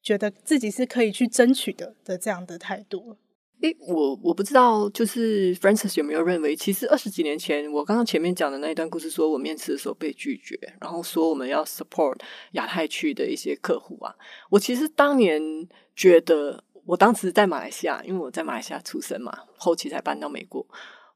[0.04, 3.18] 觉得自己是可以去争取的的这样的态度。
[3.62, 12.16] 诶，我我不知道，就是 Francis 有没有认为，其实二十几年前，我刚刚前面讲的那一段故事，说我面试的时候被拒绝，然后说我们要 support
[12.54, 14.16] 亚太区的一些客户啊，
[14.50, 15.40] 我其实当年
[15.96, 20.66] 觉得，我当时在马来西亚，因为我在马来西亚出生嘛，后期才搬到美国。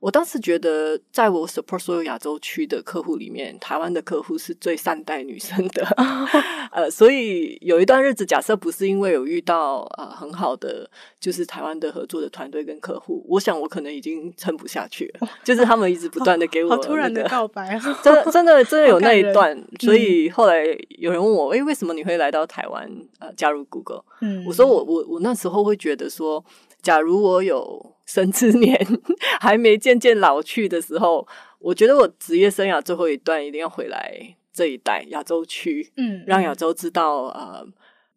[0.05, 5.83] 我当时觉得，在我 support 所有亚洲区的客户里面，台湾的客户是最善待女生的。
[6.71, 10.87] 呃，所以有一段日子，假设不是因为有遇到呃很好的，
[11.19, 15.27] 就是台湾的合作的团队跟客户，我想我可能已经撑不下去了。
[15.43, 19.59] 就是他们一直不断的给我、那个，好突然的告白， 真的真的真的有那一段。
[19.79, 20.63] 所以后来
[20.99, 22.87] 有人问我，诶、欸，为什么你会来到台湾？
[23.17, 24.03] 呃，加入 Google？
[24.21, 26.45] 嗯，我说我我我那时候会觉得说，
[26.85, 27.91] 假如我有。
[28.05, 28.79] 生之年
[29.41, 37.65] 还没渐渐老去的时候，我觉得我职业生涯最后一段一定要回来这一带亚洲区，嗯，让亚洲知道，呃，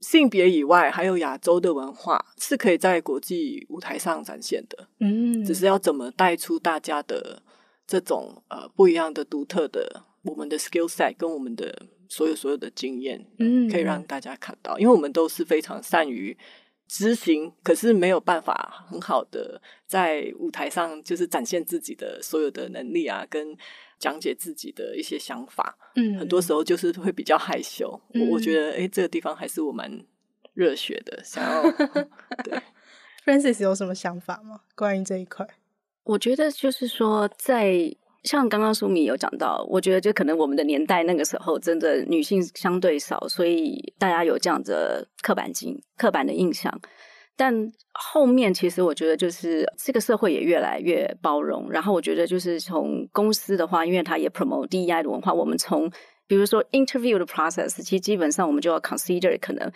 [0.00, 7.42] 性别以外还有亚洲的文化是可以在国际舞台上展现的，嗯，只是要怎么带出大家的
[7.86, 16.36] 这种呃不一样的独特的我们的 skill set 跟我们的所有所有的经验，嗯，可以让大家看到，因为我们都是非常善于。
[16.88, 23.56] 执行，可是没有办法很好的在舞台上就是展现自己的所有的能力啊，跟
[23.98, 25.76] 讲解自己的一些想法。
[25.96, 28.00] 嗯，很多时候就是会比较害羞。
[28.14, 30.02] 嗯、我我觉得，哎、欸，这个地方还是我蛮
[30.54, 31.62] 热血的，想要
[32.42, 32.58] 对。
[33.24, 34.62] Francis 有什么想法吗？
[34.74, 35.46] 关于这一块？
[36.04, 37.94] 我觉得就是说，在
[38.24, 46.72] 像刚刚苏米有讲到，我觉得就可能我们的年代那个时候，真的女性相对少，所以大家有这样的刻板印刻板的印象。
[47.36, 47.54] 但
[47.92, 51.70] 后面其实我觉得，就是这个社会也越来越包容。
[51.70, 55.88] 然后我觉得，就是从公司的话，因为它也 promote DEI 的文化，我们从
[56.26, 59.70] 比如说 interview 的 process，其实基本上我们就要 consider 可能。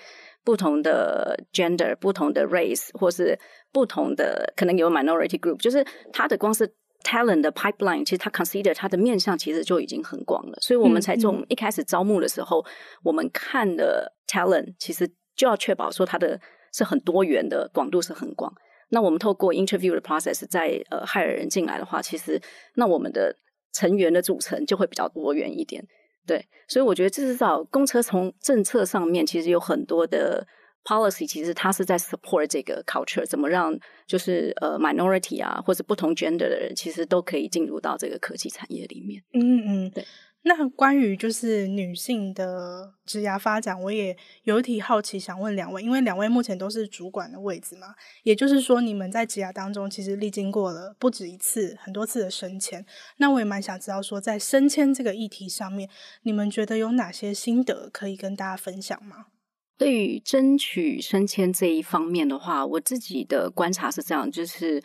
[0.45, 3.39] 不同的 gender、不同的 race，或是
[3.73, 6.69] 不同的可能有 minority group，就是他的光是
[7.03, 16.41] talent 的 pipeline，其实它 consider 它的面向其实就已经很广了，所以我们才从一开始招募的时候，嗯嗯、我们看的 talent 其实就要确保说它的
[16.73, 18.53] 是很多元的，广度是很广。
[18.91, 22.41] 那我们透过 interview 的 process，在呃 hire 人进来的话，其实
[22.75, 23.35] 那我们的
[23.73, 25.83] 成员的组成就会比较多元一点。
[26.27, 30.47] 对，所以我觉得至少公车从政策上面，其实有很多的
[30.85, 39.23] policy，其实它是在 support 这个 culture，怎么让就是呃 minority 啊，或者不同 gender 的人，其实都可以进入到这个科技产业里面。
[39.33, 40.05] 嗯嗯，对。
[40.45, 52.85] 那关于就是女性的职涯发展，我也有一题好奇想问两位，因为两位目前都是主管的位置嘛，也就是说你们在职涯当中其实历经过了不止一次、很多次的升迁。
[53.19, 55.89] 那我也蛮想知道说，在升迁这个议题上面，
[56.23, 59.27] 你们觉得有哪些心得可以跟大家分享吗？
[59.83, 64.81] 对于争取升迁这一方面的话，我自己的观察是这样，就是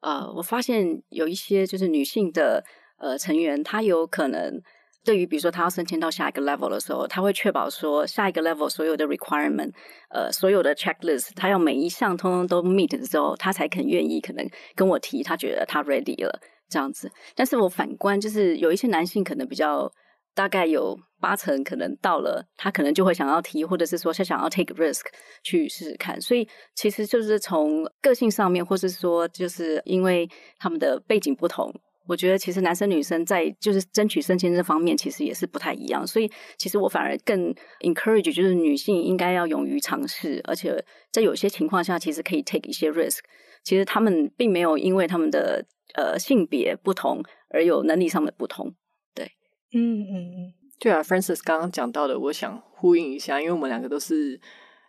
[0.00, 2.64] 呃，我发现有一些就是女性的
[2.98, 4.60] 呃成员，她有可能。
[5.04, 9.70] 对于比如说她要升迁到下一个 level 的时候，她会确保说下一个 level 所有的 requirement，
[10.08, 14.44] 呃，所有的 checklist，她要每一项通通都 meet 的时候，她才肯愿意可能
[14.74, 17.08] 跟我提，她觉得她 ready 了这样子。
[17.36, 19.90] 但是我反观就是有一些男性可能比较
[20.34, 25.02] 大概有八成可能到了，他可能就会想要提，或者是说他想要 take risk
[25.42, 26.20] 去试试看。
[26.20, 30.28] 所以其实就是从个性上面，或是说就是因为
[30.58, 31.72] 他们的背景不同。
[32.06, 36.04] 我觉得其实男生女生在就是争取升迁这方面，其实也是不太一样。
[36.04, 36.28] 所以
[36.58, 43.18] 其实我反而更 encourage，就是女性应该要勇于尝试，而且在有些情况下，其实可以 take 一些 risk。
[43.62, 45.64] 其实他们并没有因为他们的
[45.94, 48.74] 呃性别不同而有能力上的不同。
[49.72, 54.40] 嗯嗯嗯，对啊，Francis 刚刚讲到的，我想呼应一下，因为我们两个都是。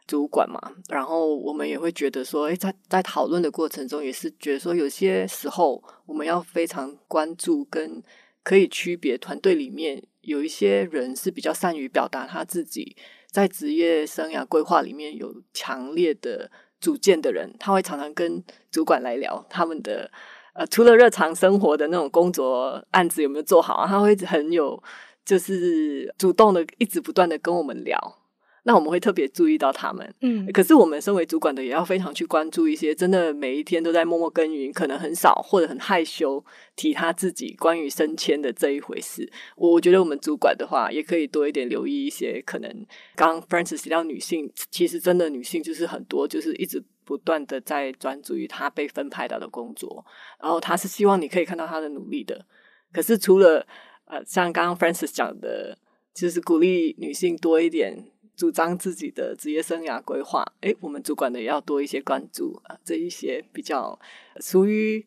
[0.08, 0.60] 主管嘛，
[0.90, 8.04] 然后我们也会觉得说，诶，在在讨论的过程中，也是觉得说，有些时候我们要非常关注，跟
[8.44, 16.52] 可以区别团队里面有一些人是比较善于表达他自己在职业生涯规划里面有强烈的
[16.82, 20.12] 主见的人，他会常常跟主管来聊他们的
[20.54, 24.82] 呃，除了日常生活的那种工作案子有没有做好啊，他会一直很有
[25.26, 28.18] 就是主动的，一直不断的跟我们聊。
[28.64, 36.46] 那我们会特别注意到他们，嗯，可是我们身为主管的也要非常去关注一些真的每一天都在默默耕耘，可能很少或者很害羞
[36.76, 39.28] 提他自己关于升迁的这一回事。
[39.56, 42.72] 我我觉得我们主管的话也可以多一点留意一些，可能
[43.16, 50.06] 刚刚 Frances 提到女性，其实真的女性就是很多，就是一直不断的在专注于他被分派到的工作，
[50.40, 52.46] 然后他是希望你可以看到他的努力的。
[52.92, 53.66] 可是除了
[54.06, 55.78] 呃，像刚刚 Francis 讲的，
[56.14, 58.12] 就是鼓励女性多一点。
[58.34, 64.00] 主张自己的职业生涯规划，诶，我们主管的也要多一些关注啊，这一些比较
[64.40, 65.06] 属于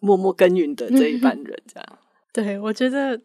[0.00, 1.98] 默默耕耘的这一班人，这样。
[2.34, 3.18] 对，我觉得，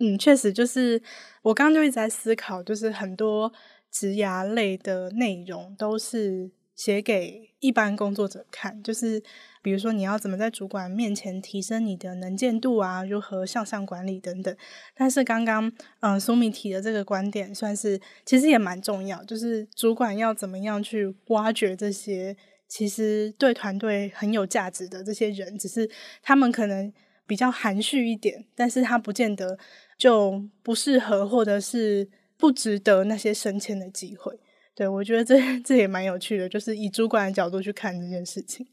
[0.00, 1.00] 嗯，确实就是
[1.42, 3.52] 我刚刚就一直在思考，就是很多
[3.92, 9.20] 职涯类的内容都是写给一般工作者看，就是。
[9.62, 13.02] 比如说，你要怎么在主管面前提升你的能见度啊？
[13.02, 14.56] 如何向上管理等等。
[14.94, 22.36] 但是刚刚，嗯，苏米提的这个观点，算是其实也蛮重要，就是主管要怎么样去挖掘这些
[22.68, 25.90] 其实对团队很有价值的这些人，只是
[26.22, 26.92] 他们可能
[27.26, 29.58] 比较含蓄一点，但是他不见得
[29.98, 34.38] 就不适合，或者是不值得那些升迁的机会。
[34.76, 38.66] 对，我觉得这 这也蛮有趣的，就是以主管的角度去看这件事情。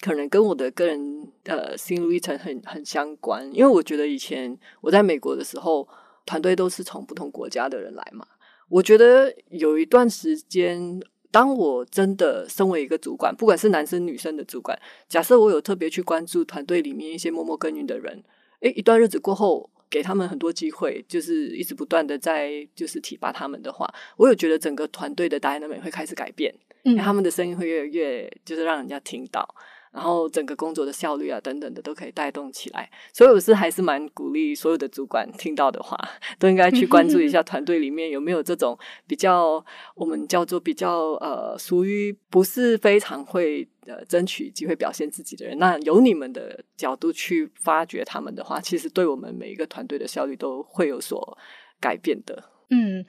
[0.00, 5.86] 可能跟我的个人呃心路历程很很相关，因为我觉得以前我在美国的时候，
[6.24, 8.26] 团队都是从不同国家的人来嘛。
[8.70, 10.98] 我觉得有一段时间，
[11.30, 18.24] 当我真的身为一个主管，不管是男生女生的主管，假设我有特别去关注团队里面一些默默耕耘的人，
[18.60, 26.54] 诶，一段日子过后，给他们很多机会，就是一直不断的在就是提拔他们的话，我有觉得整个团队的 dynamic 会开始改变。
[26.84, 29.46] 嗯，他们的声音会越来越就是让人家听到。
[29.92, 35.98] 然后整个工作的效率啊等等的都可以带动起来，所以我是还是蛮鼓励所有的主管听到的话，
[36.38, 39.64] 都应该去关注一下团队里面有没有这种比较
[39.96, 45.58] 我们叫做比较呃属于不是非常会呃争取机会表现自己的人。
[45.58, 51.36] 那由你们的角度去发掘他们的话，其实对我们每一个团队的效率都会有所
[51.80, 52.44] 改变的。
[52.70, 53.04] 嗯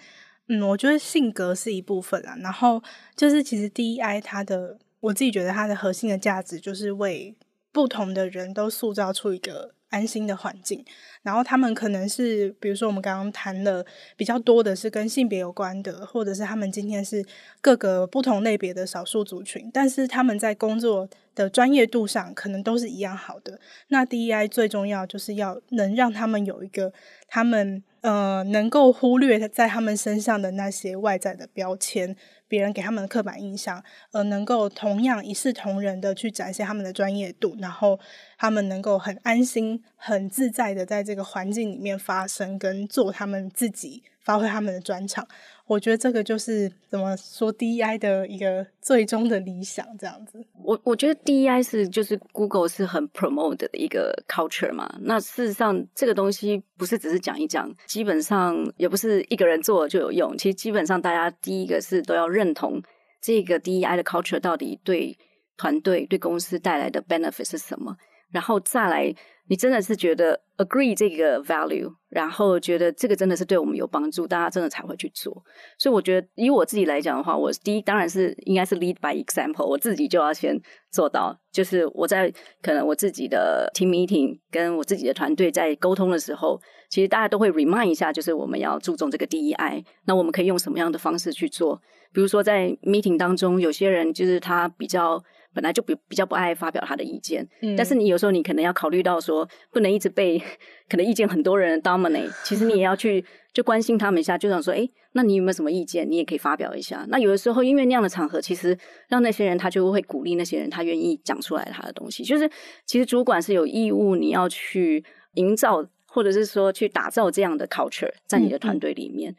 [0.48, 2.82] 嗯，我觉得性格是一部分啦，然后
[3.16, 4.80] 就是其实 DEI 它的。
[5.02, 7.36] 我自己觉得它的核心的价值就是为
[7.72, 10.86] 不同的人都塑造出一个安心的环境，
[11.22, 13.86] 然后他们可能是，比如说我们刚刚谈了
[14.16, 17.26] 比较多的是跟性别有关的，或者是他们今天是
[17.60, 23.60] 各个不同类别的少数族群，但是他们在工作的专业度上可能都是一样好的。
[23.90, 26.94] 那 DEI 最重要就是要能让他们有一个
[27.28, 32.16] 他们呃能够忽略在他们身上的那些外在的标签。
[32.48, 33.82] 别人给他们的刻板印象，
[34.12, 37.98] 而能够同样一视同仁的去展现他们的专业度，然后
[38.38, 44.04] 他们能够很安心、很自在的在这个环境里面发生跟做他们自己。
[44.24, 45.28] 发挥他们的专长，
[45.72, 50.46] 我觉得这个就是怎么说 DEI 的一个最终的理想，这样子。
[50.62, 54.94] 我我觉得 DEI 是就是 Google 是很 promote 的一个 culture 嘛。
[55.00, 60.38] 那事实上，这个东西不是只是讲一讲，基本上也不是一个人做就有用。
[60.38, 62.82] 其实基本上，大家第一个是都要认同
[63.22, 65.18] 这个 DEI 的 culture 到底对
[65.56, 67.96] 团队、对公司带来的 benefit 是什么，
[68.30, 69.16] 然后再来。
[69.52, 75.44] 你真的是觉得 agree 这个 value，然后觉得这个真的是对我们有帮助，大家真的才会去做。
[75.78, 80.58] 所以我觉得以我自己来讲的话，我第一当然是应该是 lead by example，我自己就要先
[80.90, 81.38] 做到。
[81.52, 86.58] 就是我在可能我自己的 team meeting 跟我自己的团队在沟通的时候，
[86.90, 91.82] 其实大家都会 remind 一下，就是我们要注重这个 DEI，那我们可以用什么样的方式去做？
[92.14, 95.22] 比如说在 meeting 当中，有些人就是他比较。
[95.54, 100.42] 本来就比比较不爱发表他的意见，嗯，但是你有时候你可能要考虑到说，不能一直被
[100.90, 103.24] 可能意见很多人 dominate，其实你也要去
[103.54, 106.10] 就关心他们一下，就想说，哎，那你有没有什么意见？
[106.10, 107.06] 你也可以发表一下。
[107.10, 108.78] 那有的时候因为那样的场合，其实
[109.10, 112.24] 让那些人他就会鼓励那些人，他愿意讲出来他的东西。
[112.24, 112.50] 就是
[112.86, 119.32] 其实主管是有义务你要去营造，或者是说去打造这样的 culture 在你的团队里面。
[119.32, 119.38] 嗯嗯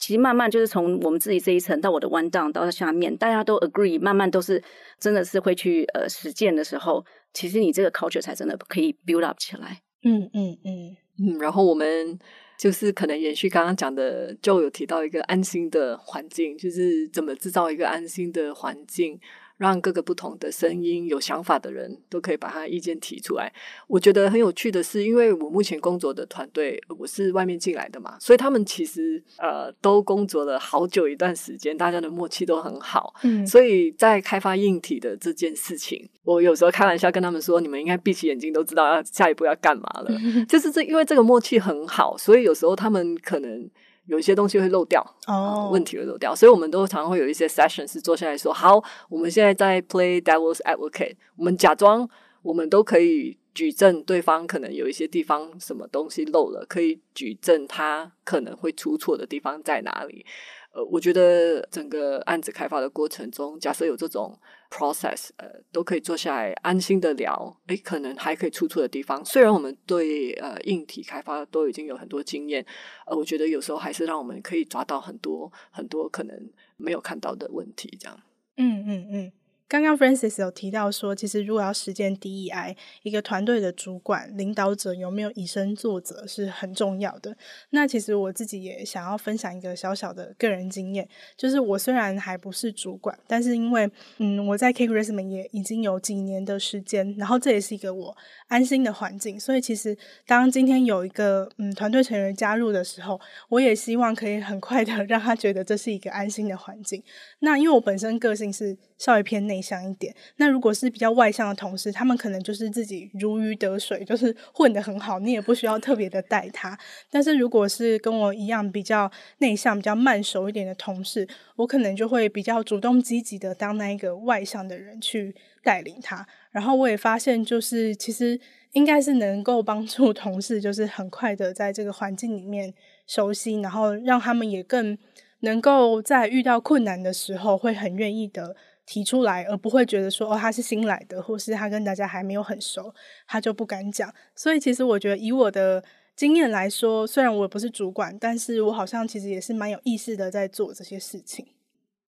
[0.00, 4.60] 其实慢慢就是从我们自己这一层到我的 one down 到下面，大家都 agree，慢慢都是
[4.98, 9.82] 真的是会去呃实践的时候，其实你这个 culture 才真的可以 build up 起来。
[10.02, 11.38] 嗯嗯嗯嗯。
[11.38, 12.18] 然后我们
[12.58, 19.20] 就是可能延续刚刚讲的，就有提到一个安心的环境，就是怎么制造一个安心的环境。
[19.60, 23.52] 让各个不同的声音、有想法的人都可以把他意见提出来。
[23.86, 33.14] 我觉得很有趣的是，因为我目前工作的团队，我是外面进来的嘛，所以他们其实呃都工作了好久一段时间，大家的默契都很好。
[33.22, 40.10] 嗯，所以在开发硬体的这件事情，我有时候开玩笑跟他们说，你们应该闭起眼睛都知道要下一步要干嘛了。
[40.48, 43.70] 就是这，因为这个默契很好，所以有时候他们可能。
[44.10, 45.64] 有一些东西会漏掉，哦、oh.
[45.64, 52.08] 呃，问题会漏掉，所以我们都常常会有一些 session 是坐下来说，好，我们现在在 play devil's advocate，我们假装
[52.42, 60.26] 我们都可以举证对方可能有一些地方什么东西漏了，可以举证他可能会出错的地方在哪里。
[60.72, 64.36] 呃，我觉得整个案子开发的过程中，假设有这种
[64.70, 69.22] process，呃，都可以坐下来安心的聊，诶，可能还可以出错的地方。
[69.24, 72.64] 虽然我们对呃硬体开发都已经有很多经验，
[73.06, 78.20] 呃，我觉得有时候还是让我们可以抓到很多很多可能没有看到的问题，这样。
[78.56, 79.32] 嗯嗯嗯。
[79.70, 87.36] 刚刚 Francis 有提到说，其实如果要实践 DEI，一个团队的主管、领导者有没有以身作则是很重要的。
[87.70, 98.16] 那其实我自己也想要分享一个小小的个人经验，就是我虽然还不是主管，但是因为嗯我在 Cake Resume 也已经有几年的时间，然后这也是一个我
[98.48, 99.96] 安心的环境，所以其实
[100.26, 107.00] 当今天有一个嗯团队成员加入的时候，我也希望可以很快的 让他觉得这是一个安心的环境。
[107.38, 116.78] 那因为我本身个性是稍微偏内向一点，那如果是比较外向的同事，他们可能就是自己如鱼得水，就是混得很好，你也不需要特别的带他。
[117.10, 126.26] 但是如果是跟我一样比较内向、比较慢熟一点的同事，我可能就会比较主动积极的当那一个外向的人去带领他。
[126.50, 128.38] 然后我也发现，就是其实
[128.72, 132.72] 应该是能够帮助同事，就是很快的在这个环境里面
[133.06, 134.96] 熟悉，然后让他们也更
[135.40, 138.54] 能够在遇到困难的时候，会很愿意的
[138.90, 142.92] 提出来，而不会觉得说哦，他是新来的，或是他跟大家还没有很熟，
[143.28, 144.12] 他就不敢讲。
[144.34, 145.84] 所以其实我觉得以我的
[146.16, 151.46] 经验来说，虽然我不是主管，但是我好像其实也是蛮有意识的在做这些事情。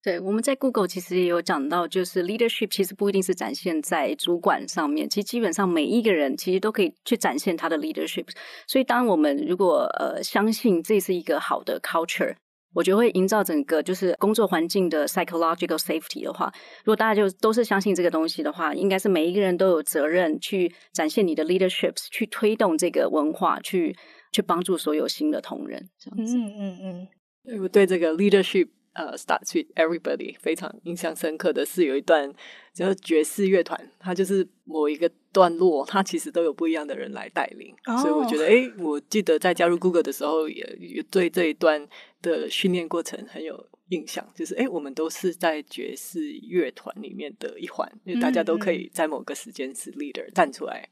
[0.03, 8.27] 对，我们在 Google 其实也有讲到，就是 leadership 其实不一定是展现在主管上面，其实基本上每一个人其实都可以去展现他的 leadership。
[8.67, 12.35] 所以，当我们如果呃相信这是一个好的 culture，
[12.73, 16.53] 我觉得会营造整个就是工作环境的 psychological safety 的话，
[16.85, 23.97] 如果大家就都是相信这个东西的话，应该是每一个人都有责任去展现你的 leaderships，去推动这个文化，去
[24.33, 25.89] 去帮助所有新的同仁。
[25.99, 27.09] 这样子，嗯嗯
[27.45, 28.69] 嗯，我对这个 leadership。
[28.95, 32.31] 呃、uh,，Starts with everybody 非常印象深刻的是有一段
[32.75, 37.99] 就是爵士乐团，它就是某一个段落，它其实都有不一样的人来带领，oh.
[38.01, 41.89] 所以我觉得，哎，我记得在加入 Google 的时候也，也对这一段
[42.21, 50.89] 的训练过程很有印象，就是哎，我们都是在爵士乐团里面的一环，因为大家都可以在某个时间是 leader 站出来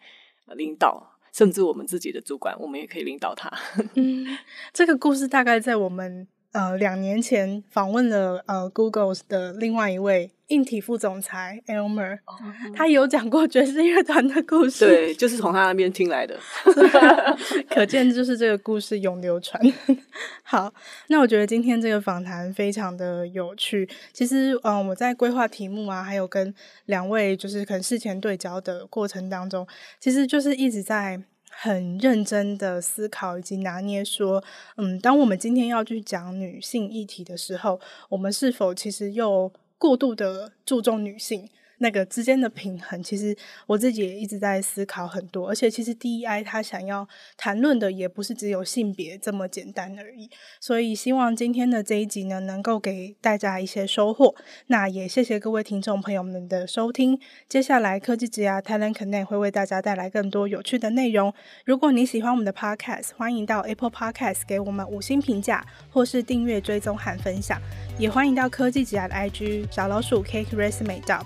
[0.56, 3.50] 领导，甚至我们自己的主管，我们也可以领导他。
[3.94, 4.26] 嗯，
[4.72, 6.26] 这个故事大概在我们。
[6.52, 12.38] 呃，两年前访问了呃 Google 的另外一位硬体副总裁 Elmer，、oh.
[12.74, 16.36] 他有讲过爵士乐团的故事，对，就是从他那边听来的，
[17.70, 19.62] 可见就是这个故事永流传。
[20.42, 20.74] 好，
[21.06, 23.88] 那我觉得今天这个访谈非常的有趣。
[24.12, 26.52] 其实，嗯、呃，我在规划题目啊，还有跟
[26.86, 29.64] 两位就是可能事前对焦的过程当中，
[30.00, 31.22] 其实就是一直在。
[31.50, 34.42] 很认真的思考以及拿捏，说，
[34.76, 37.78] 嗯，当我们今天要去讲女性议题的时候，
[38.08, 41.48] 我们是否其实又过度的注重女性？
[41.82, 43.34] 那个之间的平衡，其实
[43.66, 45.48] 我自己也一直在思考很多。
[45.48, 47.08] 而且，其实 DEI 他想要
[47.38, 50.28] 谈论的也不是只有性别这么简单而已。
[50.60, 54.34] 所以，希望今天的这一集呢，能够给大家一些收获。
[54.66, 57.18] 那也谢谢各位听众朋友们的收听。
[57.48, 61.32] 接下来，科技职涯 Talent Connect 会为大家带来更多有趣的内容。
[61.64, 67.58] 如果你喜欢我们的 Podcast，欢迎到 Apple Podcast 给我们五星评价，或是订阅、追踪和分享。
[67.98, 71.22] 也欢迎到科技职涯的 IG 小老鼠 Cake Resume 找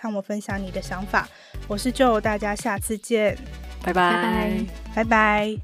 [0.00, 1.28] 和我分享你的想法，
[1.68, 3.36] 我是 Joe，大家下次见，
[3.82, 4.64] 拜拜，
[4.94, 5.56] 拜拜。